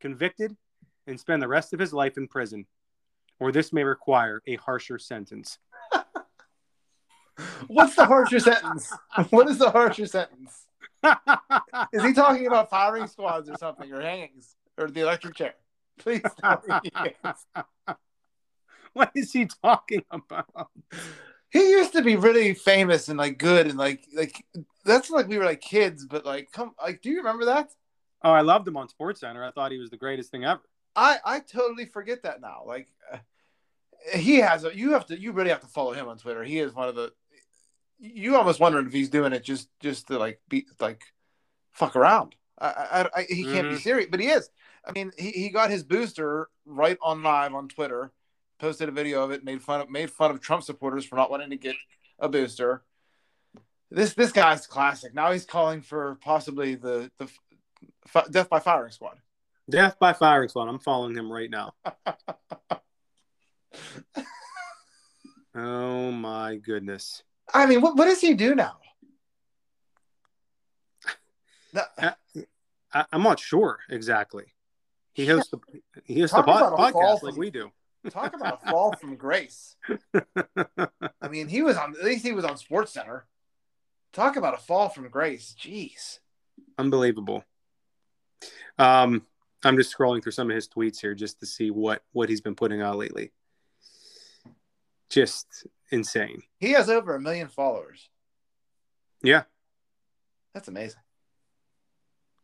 [0.00, 0.56] convicted,
[1.06, 2.66] and spend the rest of his life in prison,
[3.40, 5.58] or this may require a harsher sentence.
[7.66, 8.92] What's the harsher sentence?
[9.30, 10.66] What is the harsher sentence?
[11.92, 15.54] is he talking about firing squads or something, or hangings, or the electric chair?
[15.98, 16.90] Please tell me.
[18.92, 20.70] what is he talking about?
[21.50, 24.44] He used to be really famous and like good and like like
[24.88, 27.70] that's like we were like kids, but like come like do you remember that?
[28.22, 29.44] Oh, I loved him on Sports Center.
[29.44, 30.62] I thought he was the greatest thing ever.
[30.96, 32.62] I I totally forget that now.
[32.66, 33.18] Like uh,
[34.14, 36.42] he has a you have to you really have to follow him on Twitter.
[36.42, 37.12] He is one of the
[38.00, 41.02] you almost wondering if he's doing it just just to like be like
[41.70, 42.34] fuck around.
[42.60, 43.74] I, I, I he can't mm-hmm.
[43.74, 44.50] be serious, but he is.
[44.84, 48.12] I mean, he, he got his booster right on live on Twitter
[48.58, 51.30] posted a video of it, made fun of made fun of Trump supporters for not
[51.30, 51.76] wanting to get
[52.18, 52.82] a booster.
[53.90, 55.14] This this guy's classic.
[55.14, 57.28] Now he's calling for possibly the the
[58.14, 59.18] f- death by firing squad.
[59.70, 60.68] Death by firing squad.
[60.68, 61.72] I'm following him right now.
[65.54, 67.22] oh my goodness.
[67.52, 68.76] I mean, what what does he do now?
[71.98, 72.12] Uh,
[72.92, 74.46] I, am not sure exactly.
[75.12, 75.58] He hosts the
[76.04, 77.70] he hosts the podcast like we do.
[78.10, 79.76] Talk about a fall from grace.
[81.20, 83.26] I mean, he was on at least he was on Sports Center.
[84.12, 85.54] Talk about a fall from grace.
[85.58, 86.18] Jeez.
[86.78, 87.44] Unbelievable.
[88.78, 89.26] Um,
[89.64, 92.40] I'm just scrolling through some of his tweets here just to see what what he's
[92.40, 93.32] been putting out lately.
[95.10, 96.42] Just insane.
[96.58, 98.08] He has over a million followers.
[99.22, 99.42] Yeah.
[100.54, 101.00] That's amazing.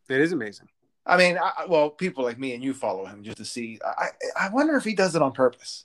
[0.08, 0.68] It is amazing.
[1.06, 3.78] I mean, I, well, people like me and you follow him just to see.
[3.84, 5.84] I, I wonder if he does it on purpose.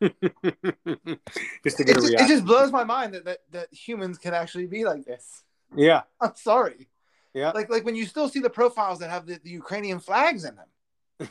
[1.64, 2.26] just to get it, a reaction.
[2.26, 5.42] It just blows my mind that, that that humans can actually be like this.
[5.76, 6.88] Yeah, I'm sorry.
[7.34, 10.44] Yeah, like like when you still see the profiles that have the, the Ukrainian flags
[10.44, 11.28] in them,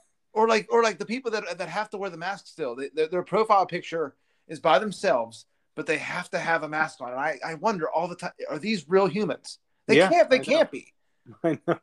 [0.32, 2.74] or like or like the people that that have to wear the mask still.
[2.74, 4.14] They, their, their profile picture
[4.48, 7.10] is by themselves, but they have to have a mask on.
[7.10, 9.58] And I I wonder all the time: Are these real humans?
[9.86, 10.30] They yeah, can't.
[10.30, 10.80] They I can't know.
[10.80, 10.92] be.
[11.44, 11.78] I know.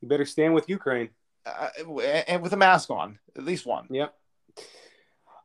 [0.00, 1.10] You better stand with Ukraine.
[1.44, 1.68] Uh,
[2.28, 3.86] and with a mask on, at least one.
[3.90, 4.14] Yep.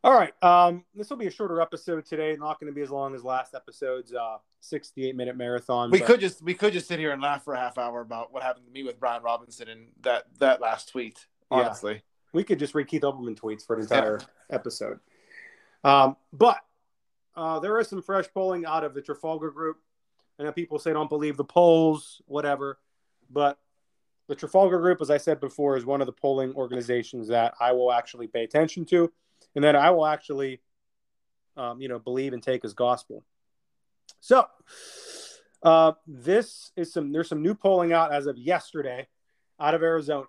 [0.03, 0.33] All right.
[0.43, 2.35] Um, this will be a shorter episode today.
[2.39, 5.91] Not going to be as long as last episode's uh, 68 minute marathon.
[5.91, 6.07] We but...
[6.07, 8.43] could just we could just sit here and laugh for a half hour about what
[8.43, 11.25] happened to me with Brian Robinson and that that last tweet.
[11.49, 11.99] Honestly, yeah.
[12.33, 14.55] we could just read Keith Olbermann tweets for an entire yeah.
[14.55, 14.99] episode.
[15.83, 16.59] Um, but
[17.35, 19.77] uh, there is some fresh polling out of the Trafalgar Group.
[20.39, 22.79] I know people say don't believe the polls, whatever,
[23.29, 23.57] but
[24.27, 27.71] the Trafalgar Group, as I said before, is one of the polling organizations that I
[27.71, 29.11] will actually pay attention to,
[29.55, 30.61] and that I will actually,
[31.55, 33.23] um, you know, believe and take as gospel.
[34.19, 34.45] So,
[35.63, 37.11] uh, this is some.
[37.11, 39.07] There's some new polling out as of yesterday,
[39.59, 40.27] out of Arizona.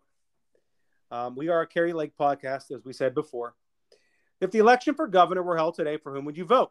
[1.11, 3.55] Um, we are a Kari Lake podcast, as we said before.
[4.41, 6.71] If the election for governor were held today, for whom would you vote?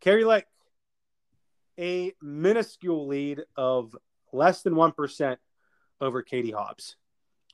[0.00, 0.46] Kari Lake,
[1.78, 3.96] a minuscule lead of
[4.32, 5.36] less than 1%
[6.00, 6.96] over Katie Hobbs,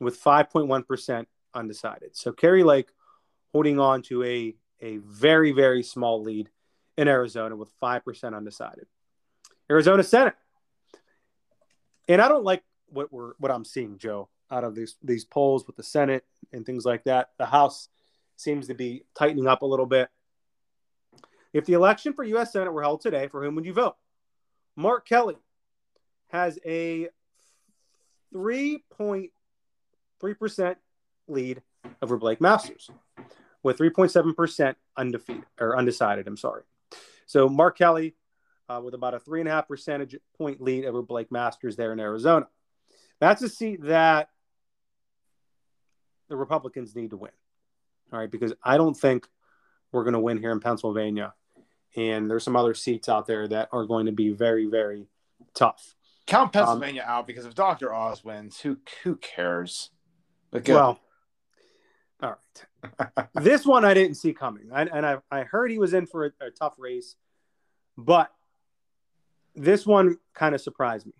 [0.00, 2.16] with 5.1% undecided.
[2.16, 2.88] So Kari Lake
[3.52, 6.48] holding on to a, a very, very small lead
[6.96, 8.86] in Arizona with 5% undecided.
[9.70, 10.34] Arizona Senate.
[12.08, 15.66] And I don't like what we're what I'm seeing, Joe, out of these these polls
[15.66, 17.30] with the Senate and things like that.
[17.38, 17.88] The House
[18.36, 20.08] seems to be tightening up a little bit.
[21.52, 22.52] If the election for U.S.
[22.52, 23.96] Senate were held today, for whom would you vote?
[24.76, 25.36] Mark Kelly
[26.28, 27.08] has a
[28.34, 30.76] 3.3%
[31.28, 31.62] lead
[32.02, 32.90] over Blake Masters
[33.66, 36.28] with 3.7% undefeated or undecided.
[36.28, 36.62] I'm sorry.
[37.26, 38.14] So Mark Kelly
[38.68, 41.92] uh, with about a three and a half percentage point lead over Blake Masters there
[41.92, 42.46] in Arizona.
[43.18, 44.28] That's a seat that
[46.28, 47.32] the Republicans need to win.
[48.12, 49.26] All right, because I don't think
[49.90, 51.34] we're going to win here in Pennsylvania.
[51.96, 55.08] And there's some other seats out there that are going to be very, very
[55.54, 55.96] tough.
[56.28, 57.92] Count Pennsylvania um, out because if Dr.
[57.92, 59.90] Oz wins, who who cares?
[60.52, 61.00] But well,
[62.22, 63.26] all right.
[63.34, 66.26] this one I didn't see coming, I, and I, I heard he was in for
[66.26, 67.16] a, a tough race,
[67.96, 68.30] but
[69.54, 71.12] this one kind of surprised me.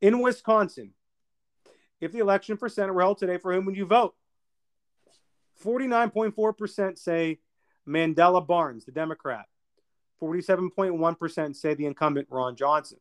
[0.00, 0.92] In Wisconsin,
[2.00, 4.14] if the election for Senate were held today, for whom would you vote?
[5.64, 7.38] 49.4% say
[7.88, 9.46] Mandela Barnes, the Democrat.
[10.20, 12.98] 47.1% say the incumbent Ron Johnson.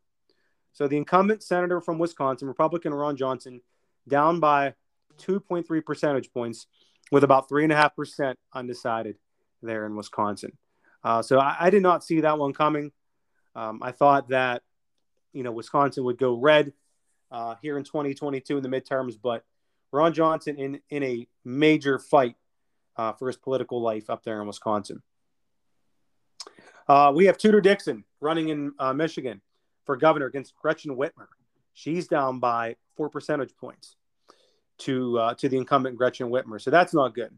[0.74, 3.62] So the incumbent senator from Wisconsin, Republican Ron Johnson,
[4.08, 4.74] down by
[5.20, 6.68] 2.3 percentage points
[7.14, 9.18] with about 3.5% undecided
[9.62, 10.58] there in Wisconsin.
[11.04, 12.92] Uh, so I, I, did not see that one coming.
[13.56, 14.64] Um, I thought that,
[15.32, 16.74] you know, Wisconsin would go red
[17.30, 19.44] uh, here in 2022 in the midterms, but
[19.92, 22.36] Ron Johnson in, in a major fight
[22.98, 25.04] uh, for his political life up there in Wisconsin.
[26.88, 29.40] Uh, we have Tudor Dixon running in uh, Michigan
[29.86, 31.28] for governor against Gretchen Whitmer.
[31.76, 33.98] She's down by four percentage points
[34.80, 37.38] to uh, to the incumbent Gretchen Whitmer, so that's not good.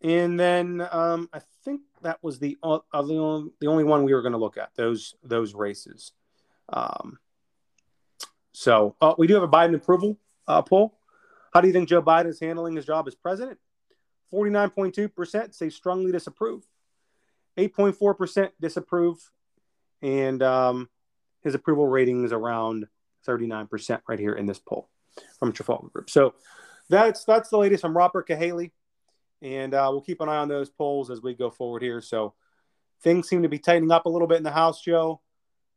[0.00, 4.14] And then um, I think that was the uh, the, only, the only one we
[4.14, 6.12] were going to look at those those races.
[6.68, 7.18] Um,
[8.52, 10.98] so uh, we do have a Biden approval uh, poll.
[11.52, 13.58] How do you think Joe Biden is handling his job as president?
[14.32, 16.64] 49.2% say strongly disapprove.
[17.56, 19.18] 8.4% disapprove.
[20.02, 20.88] And um,
[21.42, 22.86] his approval rating is around
[23.26, 24.88] 39% right here in this poll
[25.38, 26.10] from Trafalgar Group.
[26.10, 26.34] So
[26.88, 28.70] that's that's the latest from Robert Cahaly.
[29.40, 32.00] And uh, we'll keep an eye on those polls as we go forward here.
[32.00, 32.34] So
[33.02, 35.20] things seem to be tightening up a little bit in the House, Joe.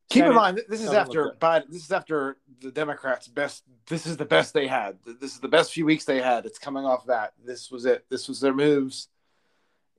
[0.10, 1.70] Keep Senate, in mind, this is after Biden.
[1.70, 3.64] This is after the Democrats' best.
[3.88, 4.98] This is the best they had.
[5.06, 6.46] This is the best few weeks they had.
[6.46, 7.34] It's coming off that.
[7.46, 8.06] This was it.
[8.10, 9.08] This was their moves.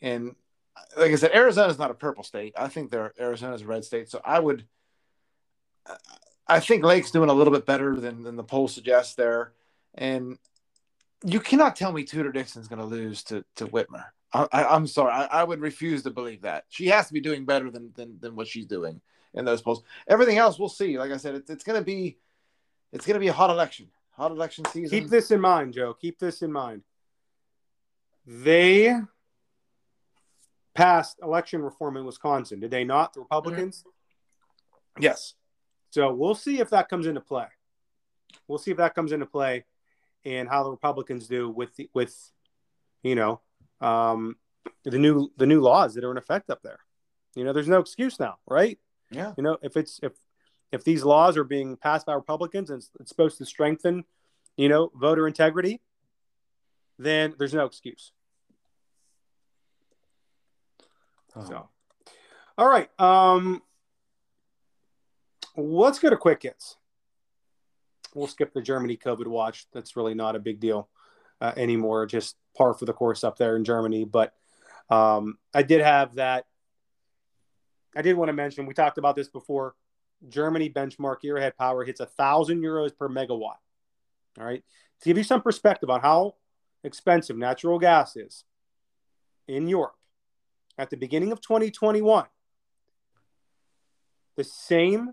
[0.03, 0.35] And
[0.99, 2.53] like I said, Arizona is not a purple state.
[2.59, 4.11] I think they're Arizona's a red state.
[4.11, 4.67] So I would.
[6.47, 9.53] I think Lake's doing a little bit better than than the poll suggests there,
[9.95, 10.39] and
[11.25, 14.05] you cannot tell me Tudor Dixon's going to lose to to Whitmer.
[14.35, 16.65] I, am sorry, I, I, would refuse to believe that.
[16.71, 19.01] She has to be doing better than than, than what she's doing
[19.35, 19.83] in those polls.
[20.09, 20.99] Everything else, we'll see.
[20.99, 22.17] Like I said, it's, it's going to be
[22.93, 25.01] it's going to be a hot election, hot election season.
[25.01, 25.95] Keep this in mind, Joe.
[25.95, 26.83] Keep this in mind.
[28.27, 28.97] They
[30.75, 33.13] passed election reform in Wisconsin, did they not?
[33.15, 33.85] The Republicans.
[34.99, 35.35] Yes.
[35.93, 37.47] So we'll see if that comes into play.
[38.49, 39.67] We'll see if that comes into play
[40.25, 42.17] and how the Republicans do with the, with
[43.03, 43.41] you know
[43.83, 44.37] um,
[44.85, 46.79] the new the new laws that are in effect up there.
[47.35, 48.79] You know, there's no excuse now, right?
[49.11, 49.35] Yeah.
[49.37, 50.13] You know, if it's if
[50.73, 54.05] if these laws are being passed by Republicans and it's, it's supposed to strengthen,
[54.57, 55.83] you know, voter integrity,
[56.99, 58.13] then there's no excuse.
[61.37, 61.45] Oh.
[61.45, 61.69] So,
[62.57, 62.89] all right.
[62.99, 63.61] Um,
[65.57, 66.77] let's go to quick hits
[68.15, 69.67] we'll skip the Germany COVID watch.
[69.73, 70.89] That's really not a big deal
[71.41, 72.07] uh, anymore.
[72.07, 74.05] Just par for the course up there in Germany.
[74.05, 74.35] But
[74.91, 76.47] um, I did have that.
[77.95, 79.75] I did want to mention we talked about this before.
[80.29, 83.57] Germany benchmark year ahead power hits a thousand euros per megawatt.
[84.39, 84.63] All right,
[85.01, 86.37] to give you some perspective on how
[86.85, 88.45] expensive natural gas is
[89.49, 89.97] in Europe
[90.79, 92.25] at the beginning of 2021,
[94.37, 95.13] the same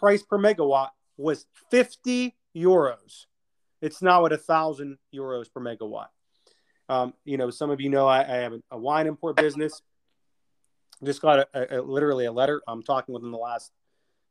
[0.00, 3.26] price per megawatt was 50 euros.
[3.82, 6.08] It's now at a thousand euros per megawatt.
[6.88, 9.80] Um, you know, some of you know I, I have a, wine import business.
[11.04, 12.60] Just got a, a, literally a letter.
[12.66, 13.70] I'm talking within the last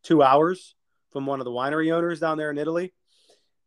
[0.03, 0.75] two hours
[1.11, 2.93] from one of the winery owners down there in Italy,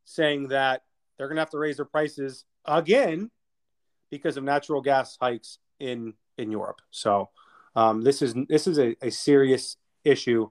[0.05, 0.83] saying that
[1.17, 3.31] they're going to have to raise their prices again
[4.11, 6.81] because of natural gas hikes in in Europe.
[6.91, 7.31] So
[7.75, 10.51] um, this is this is a, a serious issue,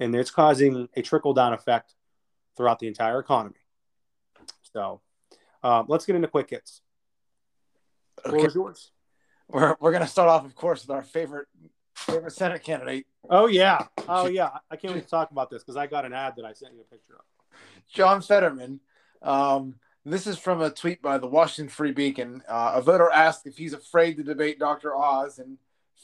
[0.00, 1.94] and it's causing a trickle down effect
[2.56, 3.60] throughout the entire economy.
[4.72, 5.00] So
[5.62, 6.80] um, let's get into quick hits.
[8.26, 8.48] Okay.
[8.54, 8.90] yours?
[9.48, 11.46] We're, we're going to start off, of course, with our favorite
[11.94, 13.06] favorite Senate candidate.
[13.28, 14.50] Oh yeah, oh yeah.
[14.70, 16.72] I can't wait to talk about this because I got an ad that I sent
[16.72, 17.58] you a picture of.
[17.92, 18.80] John Fetterman.
[19.22, 19.74] Um,
[20.04, 22.42] this is from a tweet by the Washington Free Beacon.
[22.48, 24.96] Uh, a voter asked if he's afraid to debate Dr.
[24.96, 25.58] Oz, and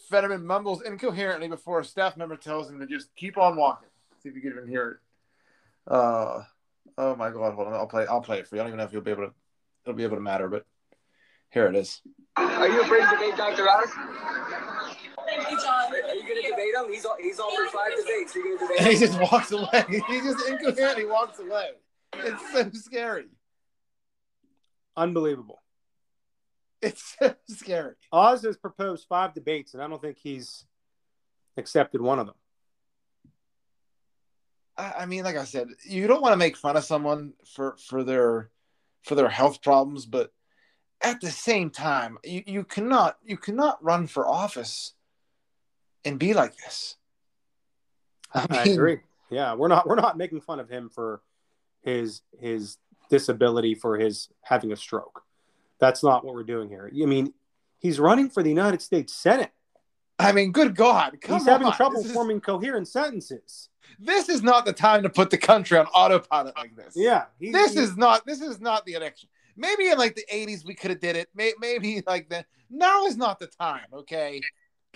[0.09, 3.89] Fetterman mumbles incoherently before a staff member tells him to just keep on walking.
[4.23, 4.89] See if you can even hear
[5.89, 5.93] it.
[5.93, 6.43] Uh,
[6.99, 7.55] oh my God!
[7.55, 8.07] Hold on, I'll play.
[8.07, 8.61] I'll play it for you.
[8.61, 9.33] I don't even know if you'll be able to.
[9.85, 10.67] It'll be able to matter, but
[11.51, 12.03] here it is.
[12.37, 13.69] Are you afraid to debate Dr.
[13.69, 13.89] Oz?
[15.29, 15.93] Hey, John.
[15.93, 16.93] Are you going to debate him?
[16.93, 18.35] He's he's offered five debates.
[18.35, 18.87] Are you going to debate him?
[18.87, 19.85] And he just walks away.
[20.09, 21.69] He just incoherently walks away.
[22.15, 23.27] It's so scary.
[24.97, 25.63] Unbelievable.
[26.87, 27.95] It's so scary.
[28.13, 30.65] Oz has proposed five debates, and I don't think he's
[31.57, 32.37] accepted one of them.
[34.79, 38.05] I mean, like I said, you don't want to make fun of someone for for
[38.05, 38.51] their
[39.05, 40.33] for their health problems, but
[41.01, 44.93] at the same time, you, you cannot you cannot run for office
[46.05, 46.97] and be like this.
[48.35, 48.99] I, mean, I agree.
[49.31, 51.23] Yeah, we're not we're not making fun of him for
[51.81, 52.77] his his
[53.09, 55.23] disability for his having a stroke.
[55.79, 56.91] That's not what we're doing here.
[56.91, 57.33] I mean,
[57.79, 59.51] he's running for the United States Senate.
[60.19, 61.19] I mean, good God.
[61.23, 63.69] he's having trouble this forming is, coherent sentences.
[63.99, 66.95] This is not the time to put the country on autopilot like this.
[66.97, 67.25] Yeah.
[67.39, 69.29] He, this he, is not this is not the election.
[69.57, 71.29] Maybe in like the 80s we could have did it.
[71.35, 74.41] Maybe like the now is not the time, okay?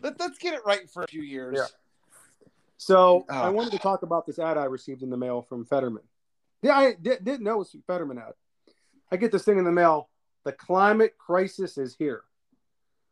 [0.02, 1.56] Let, let's get it right for a few years.
[1.58, 1.66] Yeah.
[2.78, 3.34] So oh.
[3.34, 6.02] I wanted to talk about this ad I received in the mail from Fetterman.
[6.62, 8.32] Yeah, I did, didn't know it was Fetterman ad.
[9.12, 10.08] I get this thing in the mail.
[10.44, 12.22] The climate crisis is here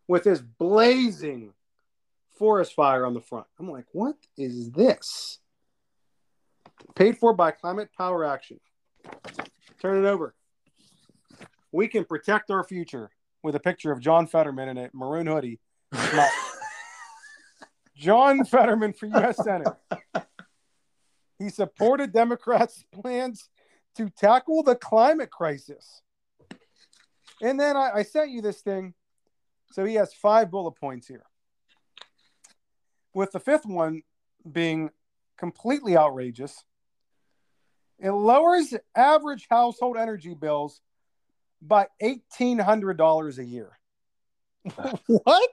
[0.06, 1.52] with this blazing
[2.38, 3.46] forest fire on the front.
[3.58, 5.38] I'm like, what is this?
[6.94, 8.60] Paid for by Climate Power Action.
[9.80, 10.34] Turn it over.
[11.70, 13.10] We can protect our future
[13.42, 15.60] with a picture of John Fetterman in a maroon hoodie.
[17.96, 19.36] John Fetterman for U.S.
[19.42, 19.68] Senate.
[21.38, 23.48] He supported Democrats' plans
[23.96, 26.02] to tackle the climate crisis.
[27.40, 28.94] And then I, I sent you this thing.
[29.72, 31.24] So he has five bullet points here.
[33.14, 34.02] With the fifth one
[34.50, 34.90] being
[35.36, 36.64] completely outrageous,
[37.98, 40.80] it lowers average household energy bills
[41.60, 43.78] by $1,800 a year.
[45.06, 45.50] what?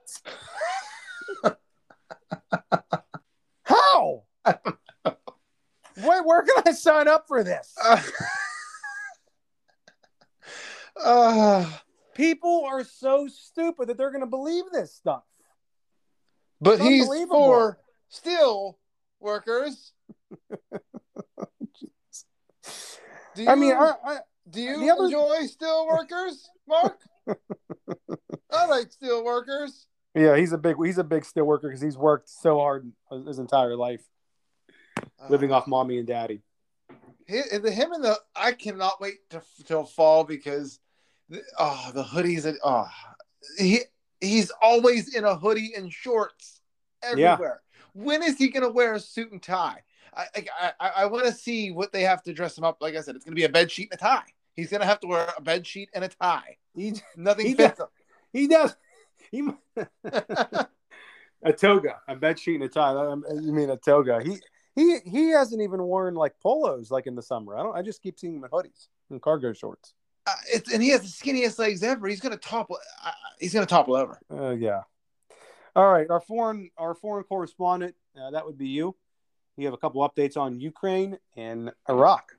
[3.64, 4.24] How?
[6.04, 7.76] Where, where can I sign up for this?
[11.04, 11.70] Uh, uh,
[12.16, 15.24] People are so stupid that they're going to believe this stuff.
[16.62, 17.78] But he's for
[18.08, 18.80] steel
[19.20, 19.92] workers.
[23.36, 24.18] do you, I mean, I, I,
[24.50, 25.06] do you other...
[25.06, 27.02] enjoy steel workers, Mark?
[28.52, 29.88] I like steel workers.
[30.16, 32.90] Yeah, he's a big he's a big steel worker because he's worked so hard
[33.28, 34.02] his entire life
[35.30, 36.42] living uh, off mommy and daddy.
[37.28, 40.80] The him and the I cannot wait to till fall because
[41.60, 42.88] oh the hoodies and oh
[43.58, 43.82] he
[44.22, 46.62] he's always in a hoodie and shorts
[47.04, 47.62] everywhere.
[47.64, 48.04] Yeah.
[48.04, 49.82] When is he gonna wear a suit and tie?
[50.14, 52.78] I I, I, I want to see what they have to dress him up.
[52.82, 54.26] Like I said, it's gonna be a bed sheet and a tie.
[54.56, 56.58] He's gonna have to wear a bed sheet and a tie.
[56.76, 57.92] He nothing he fits does, him.
[58.32, 58.76] He does.
[59.32, 59.50] He
[61.44, 62.92] a toga, a bed sheet and a tie.
[62.92, 64.22] Um, uh, you mean a toga?
[64.24, 64.38] He
[64.76, 67.58] he he hasn't even worn like polos like in the summer.
[67.58, 67.76] I don't.
[67.76, 69.94] I just keep seeing him in hoodies and cargo shorts.
[70.28, 72.08] Uh, and he has the skinniest legs ever.
[72.08, 72.80] He's gonna topple.
[73.04, 74.20] Uh, he's gonna topple over.
[74.32, 74.82] Uh, yeah.
[75.76, 77.96] All right, our foreign our foreign correspondent.
[78.20, 78.96] Uh, that would be you.
[79.58, 82.34] You have a couple updates on Ukraine and Iraq.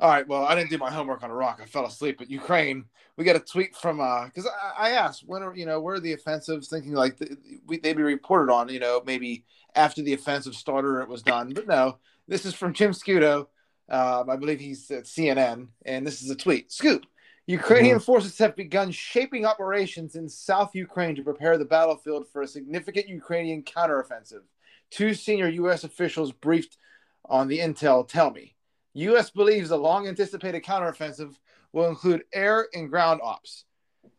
[0.00, 0.26] All right.
[0.28, 1.60] Well, I didn't do my homework on Iraq.
[1.60, 2.18] I fell asleep.
[2.18, 2.84] But Ukraine,
[3.16, 5.96] we got a tweet from uh because I, I, asked when are you know where
[5.96, 6.68] are the offensives?
[6.68, 7.36] Thinking like the,
[7.66, 8.68] we, they'd be reported on.
[8.68, 9.44] You know maybe
[9.74, 11.52] after the offensive starter it was done.
[11.52, 11.98] But no,
[12.28, 13.48] this is from Jim Sciutto.
[13.88, 16.72] Um, I believe he's at CNN, and this is a tweet.
[16.72, 17.04] Scoop.
[17.46, 18.04] Ukrainian mm-hmm.
[18.04, 23.08] forces have begun shaping operations in South Ukraine to prepare the battlefield for a significant
[23.08, 24.42] Ukrainian counteroffensive.
[24.90, 25.82] Two senior U.S.
[25.82, 26.76] officials briefed
[27.24, 28.54] on the intel tell me
[28.94, 29.30] U.S.
[29.30, 31.36] believes the long anticipated counteroffensive
[31.72, 33.64] will include air and ground ops.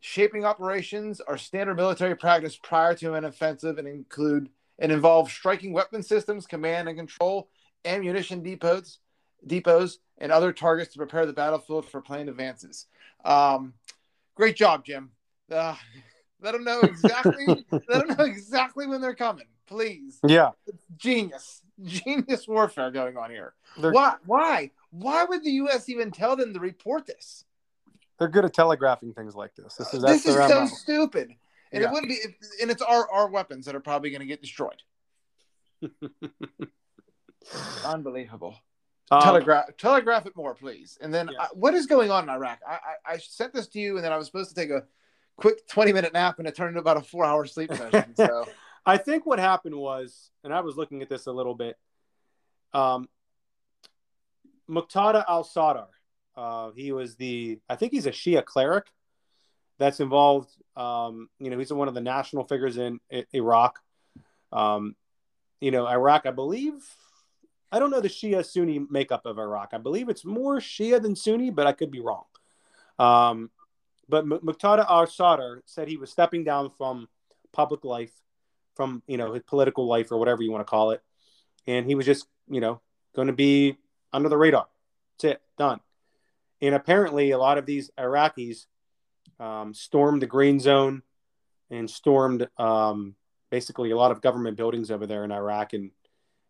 [0.00, 4.48] Shaping operations are standard military practice prior to an offensive and include
[4.78, 7.50] and involve striking weapon systems, command and control,
[7.84, 8.98] ammunition depots,
[9.46, 12.86] depots, and other targets to prepare the battlefield for planned advances.
[13.24, 13.74] Um,
[14.34, 15.10] great job, Jim.
[15.50, 15.74] Uh,
[16.42, 17.46] let them know exactly.
[17.70, 20.18] let them know exactly when they're coming, please.
[20.26, 20.50] Yeah,
[20.96, 23.54] Genius, genius warfare going on here.
[23.78, 24.14] they're Why?
[24.26, 24.70] Why?
[24.90, 25.88] Why would the U.S.
[25.88, 27.44] even tell them to report this?
[28.18, 29.76] they're good at telegraphing things like this.
[29.76, 31.34] This is this that's is so stupid,
[31.72, 31.88] and Yeah.
[31.88, 32.18] it wouldn't be.
[32.60, 34.82] And it's our our weapons that are probably going to get destroyed.
[37.84, 38.56] Unbelievable.
[39.12, 40.96] Um, telegraph telegraph it more, please.
[41.00, 41.42] And then Yeah.
[41.42, 42.60] uh, what is going on in Iraq?
[42.66, 44.84] I, I I sent this to you, and then I was supposed to take a
[45.36, 48.14] quick twenty minute nap, and it turned into about a four hour sleep session.
[48.16, 48.46] So
[48.86, 51.76] I think what happened was, and I was looking at this a little bit.
[52.72, 53.08] Um,
[54.68, 55.86] Muqtada al Sadr,
[56.36, 58.86] uh, he was the, I think he's a Shia cleric
[59.78, 60.50] that's involved.
[60.76, 63.80] Um, you know, he's one of the national figures in I- Iraq.
[64.52, 64.94] Um,
[65.60, 66.74] you know, Iraq, I believe,
[67.72, 69.70] I don't know the Shia Sunni makeup of Iraq.
[69.72, 72.24] I believe it's more Shia than Sunni, but I could be wrong.
[72.98, 73.50] Um,
[74.08, 77.08] but Muqtada al Sadr said he was stepping down from
[77.52, 78.12] public life
[78.74, 81.02] from you know his political life or whatever you want to call it,
[81.66, 82.80] and he was just you know
[83.14, 83.76] going to be
[84.12, 84.66] under the radar.
[85.12, 85.80] That's it, done.
[86.60, 88.66] And apparently, a lot of these Iraqis
[89.38, 91.02] um, stormed the green zone
[91.70, 93.14] and stormed um,
[93.50, 95.90] basically a lot of government buildings over there in Iraq, and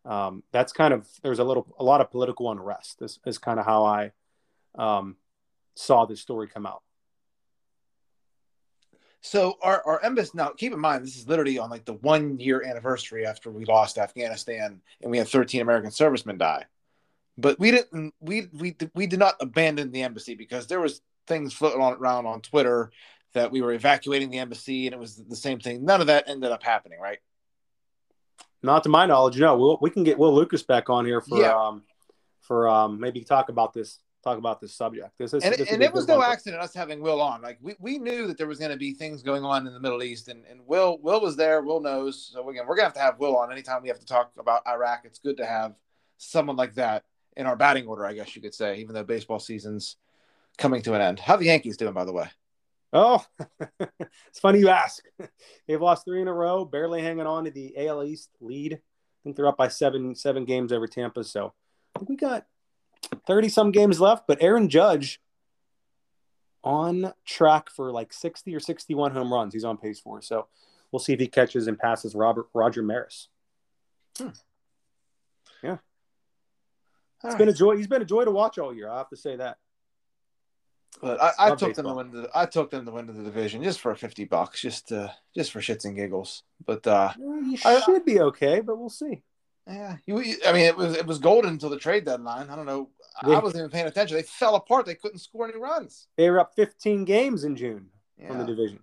[0.04, 2.98] um, that's kind of there's a little a lot of political unrest.
[2.98, 4.12] This is kind of how I
[4.76, 5.16] um,
[5.74, 6.82] saw this story come out.
[9.22, 10.48] so our our embassy now.
[10.48, 13.98] Keep in mind, this is literally on like the one year anniversary after we lost
[13.98, 16.64] Afghanistan, and we had thirteen American servicemen die.
[17.36, 18.14] But we didn't.
[18.20, 22.26] We we we did not abandon the embassy because there was things floating on, around
[22.26, 22.90] on Twitter
[23.34, 25.84] that we were evacuating the embassy, and it was the same thing.
[25.84, 27.18] None of that ended up happening, right?
[28.62, 29.56] Not to my knowledge, no.
[29.56, 31.54] We'll, we can get Will Lucas back on here for Yeah.
[31.54, 31.82] um,
[32.40, 35.16] for um, maybe talk about this talk about this subject.
[35.18, 37.40] This is and, this and it was no accident us having Will on.
[37.40, 39.80] Like we, we knew that there was going to be things going on in the
[39.80, 41.62] Middle East, and, and Will Will was there.
[41.62, 42.30] Will knows.
[42.32, 44.66] So again, we're gonna have to have Will on anytime we have to talk about
[44.66, 45.02] Iraq.
[45.04, 45.74] It's good to have
[46.18, 47.04] someone like that
[47.36, 48.76] in our batting order, I guess you could say.
[48.76, 49.96] Even though baseball season's
[50.58, 51.18] coming to an end.
[51.18, 52.28] How the Yankees doing, by the way?
[52.92, 53.24] Oh,
[53.80, 55.04] it's funny you ask.
[55.68, 58.74] They've lost three in a row, barely hanging on to the AL East lead.
[58.74, 61.24] I think they're up by seven seven games over Tampa.
[61.24, 61.52] So
[62.08, 62.46] we got
[63.26, 64.26] thirty some games left.
[64.26, 65.20] But Aaron Judge
[66.64, 69.52] on track for like sixty or sixty one home runs.
[69.52, 70.22] He's on pace for.
[70.22, 70.48] So
[70.90, 73.28] we'll see if he catches and passes Robert Roger Maris.
[74.18, 74.28] Hmm.
[75.62, 75.76] Yeah.
[77.22, 77.76] It's been a joy.
[77.76, 78.88] He's been a joy to watch all year.
[78.88, 79.58] I have to say that.
[81.00, 82.10] But I, I took them to win.
[82.10, 85.52] The, I took them to win the division just for fifty bucks, just to, just
[85.52, 86.42] for shits and giggles.
[86.66, 89.22] But uh, Well, you I- should be okay, but we'll see.
[89.66, 92.50] Yeah, you, you- I mean, it was it was golden until the trade deadline.
[92.50, 92.90] I don't know.
[93.26, 93.36] Yeah.
[93.36, 94.16] I wasn't even paying attention.
[94.16, 94.84] They fell apart.
[94.86, 96.08] They couldn't score any runs.
[96.16, 97.88] They were up 15 games in June
[98.18, 98.80] Yeah, on the division.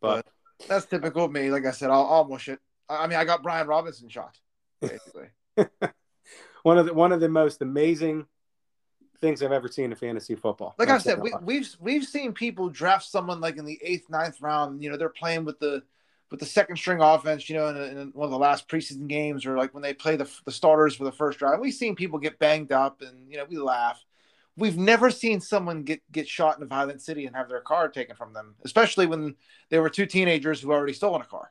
[0.00, 0.26] But
[0.68, 1.50] that's typical of me.
[1.50, 2.58] Like I said, I'll, I'll mush it.
[2.88, 4.38] I I mean, I got Brian Robinson shot
[4.80, 5.28] basically.
[6.62, 8.26] one of the one of the most amazing
[9.20, 10.74] things I've ever seen in fantasy football.
[10.78, 11.38] like I said, we, lie.
[11.42, 14.82] we've we've seen people draft someone like in the eighth, ninth round.
[14.82, 15.82] You know, they're playing with the
[16.30, 17.48] with the second string offense.
[17.48, 20.16] You know, in, in one of the last preseason games, or like when they play
[20.16, 21.60] the the starters for the first drive.
[21.60, 24.02] We've seen people get banged up, and you know, we laugh.
[24.56, 27.88] We've never seen someone get get shot in a violent city and have their car
[27.88, 29.36] taken from them, especially when
[29.70, 31.50] they were two teenagers who already stolen a car.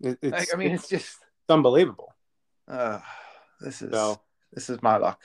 [0.00, 2.12] It- it's, Like, I mean, it's it's just unbelievable.
[2.68, 2.98] uh,
[3.60, 4.20] this is So,
[4.52, 5.20] this is my luck.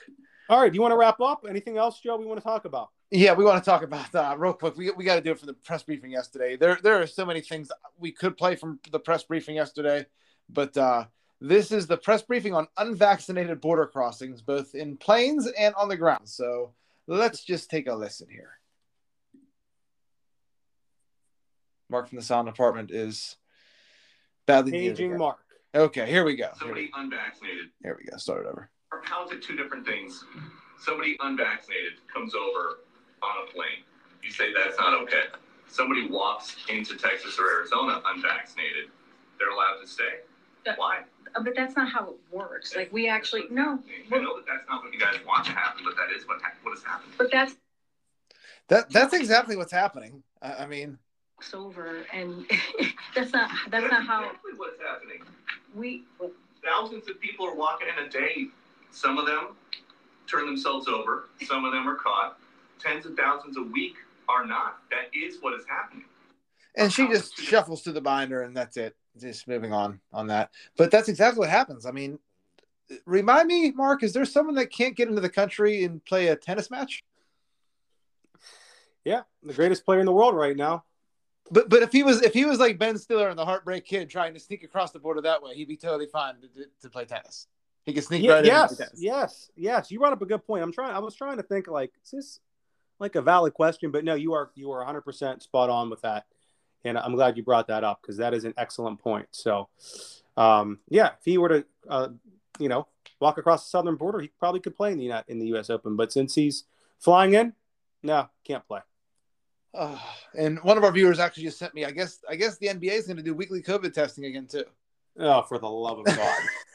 [0.48, 1.44] All right, do you want to wrap up?
[1.48, 2.16] Anything else, Joe?
[2.16, 2.90] We want to talk about?
[3.10, 4.76] Yeah, we want to talk about uh, real quick.
[4.76, 6.56] We, we got to do it from the press briefing yesterday.
[6.56, 10.06] There there are so many things we could play from the press briefing yesterday,
[10.48, 11.04] but uh,
[11.40, 15.96] this is the press briefing on unvaccinated border crossings, both in planes and on the
[15.96, 16.28] ground.
[16.28, 16.72] So
[17.06, 18.50] let's just take a listen here.
[21.90, 23.36] Mark from the sound department is
[24.46, 25.16] badly muted Aging.
[25.16, 25.38] Mark.
[25.74, 26.44] Okay, here we go.
[26.44, 28.16] Here, Somebody unvaccinated, here we go.
[28.16, 28.70] Start it over.
[28.92, 30.24] Or how is it two different things?
[30.80, 32.78] Somebody unvaccinated comes over
[33.22, 33.84] on a plane.
[34.22, 35.24] You say that's not okay.
[35.68, 38.86] Somebody walks into Texas or Arizona unvaccinated.
[39.38, 40.20] They're allowed to stay.
[40.66, 40.74] Yeah.
[40.76, 41.00] Why?
[41.34, 42.74] Uh, But that's not how it works.
[42.74, 43.78] Like we actually no,
[44.12, 46.40] I know that that's not what you guys want to happen, but that is what
[46.40, 47.12] ha- what has happened.
[47.18, 47.54] but that's
[48.68, 50.22] That that's exactly what's happening.
[50.42, 50.98] I, I mean,
[51.54, 52.44] over, and
[53.14, 55.22] that's not that's not how exactly what's happening.
[55.74, 56.04] we.
[56.64, 58.48] Thousands of people are walking in a day.
[58.90, 59.56] Some of them
[60.26, 61.28] turn themselves over.
[61.42, 62.38] Some of them are caught.
[62.80, 63.94] Tens of thousands a week
[64.28, 64.78] are not.
[64.90, 66.04] That is what is happening.
[66.76, 70.50] and she just shuffles through the binder and that's it just moving on on that
[70.76, 72.18] but that's exactly what happens i mean
[73.04, 76.36] remind me, Mark, is there someone that can't get into the country and play a
[76.36, 77.04] tennis match?
[79.04, 80.84] Yeah, the greatest player in the world right now.
[81.50, 84.10] But but if he was if he was like Ben Stiller and the Heartbreak Kid
[84.10, 86.48] trying to sneak across the border that way, he'd be totally fine to,
[86.82, 87.46] to play tennis.
[87.88, 88.46] He could sneak Yeah, right in.
[88.46, 89.90] yes, yes, yes.
[89.90, 90.62] You brought up a good point.
[90.62, 90.94] I'm trying.
[90.94, 92.40] I was trying to think like, is this
[92.98, 93.90] like a valid question?
[93.90, 96.26] But no, you are you are 100 percent spot on with that,
[96.84, 99.28] and I'm glad you brought that up because that is an excellent point.
[99.30, 99.68] So,
[100.36, 102.08] um, yeah, if he were to, uh,
[102.58, 102.86] you know,
[103.20, 105.70] walk across the southern border, he probably could play in the Uni- in the U.S.
[105.70, 105.96] Open.
[105.96, 106.64] But since he's
[106.98, 107.54] flying in,
[108.02, 108.80] no, can't play.
[109.72, 109.98] Oh,
[110.34, 111.86] and one of our viewers actually just sent me.
[111.86, 114.64] I guess I guess the NBA is going to do weekly COVID testing again too.
[115.18, 116.16] Oh, for the love of God!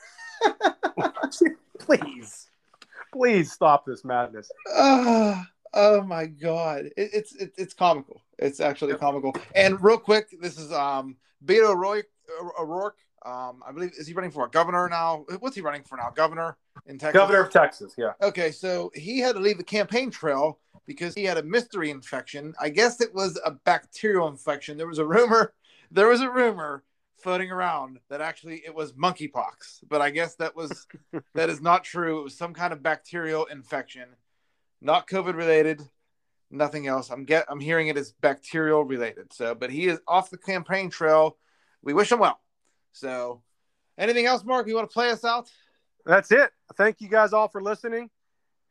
[1.79, 2.49] please,
[3.11, 4.51] please stop this madness.
[4.69, 5.41] Oh,
[5.73, 8.21] oh my god, it, it's it, it's comical.
[8.39, 9.35] It's actually comical.
[9.55, 12.07] And real quick, this is um Beto O'Rourke.
[12.59, 12.97] O'Rourke.
[13.25, 15.25] Um, I believe is he running for a governor now?
[15.39, 16.09] What's he running for now?
[16.13, 17.19] Governor in Texas.
[17.19, 18.11] Governor of Texas, yeah.
[18.21, 22.53] Okay, so he had to leave the campaign trail because he had a mystery infection.
[22.59, 24.77] I guess it was a bacterial infection.
[24.77, 25.53] There was a rumor.
[25.91, 26.83] There was a rumor
[27.23, 30.87] floating around that actually it was monkeypox, but I guess that was
[31.33, 32.19] that is not true.
[32.19, 34.09] It was some kind of bacterial infection,
[34.81, 35.81] not COVID related,
[36.51, 37.09] nothing else.
[37.09, 39.33] I'm get I'm hearing it is bacterial related.
[39.33, 41.37] So, but he is off the campaign trail.
[41.81, 42.39] We wish him well.
[42.91, 43.41] So,
[43.97, 44.67] anything else, Mark?
[44.67, 45.49] You want to play us out?
[46.05, 46.51] That's it.
[46.77, 48.09] Thank you guys all for listening,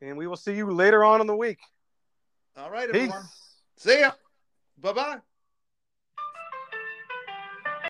[0.01, 1.59] and we will see you later on in the week.
[2.55, 3.01] All right, Peace.
[3.01, 3.23] everyone.
[3.77, 4.11] See ya.
[4.77, 5.32] Bye bye.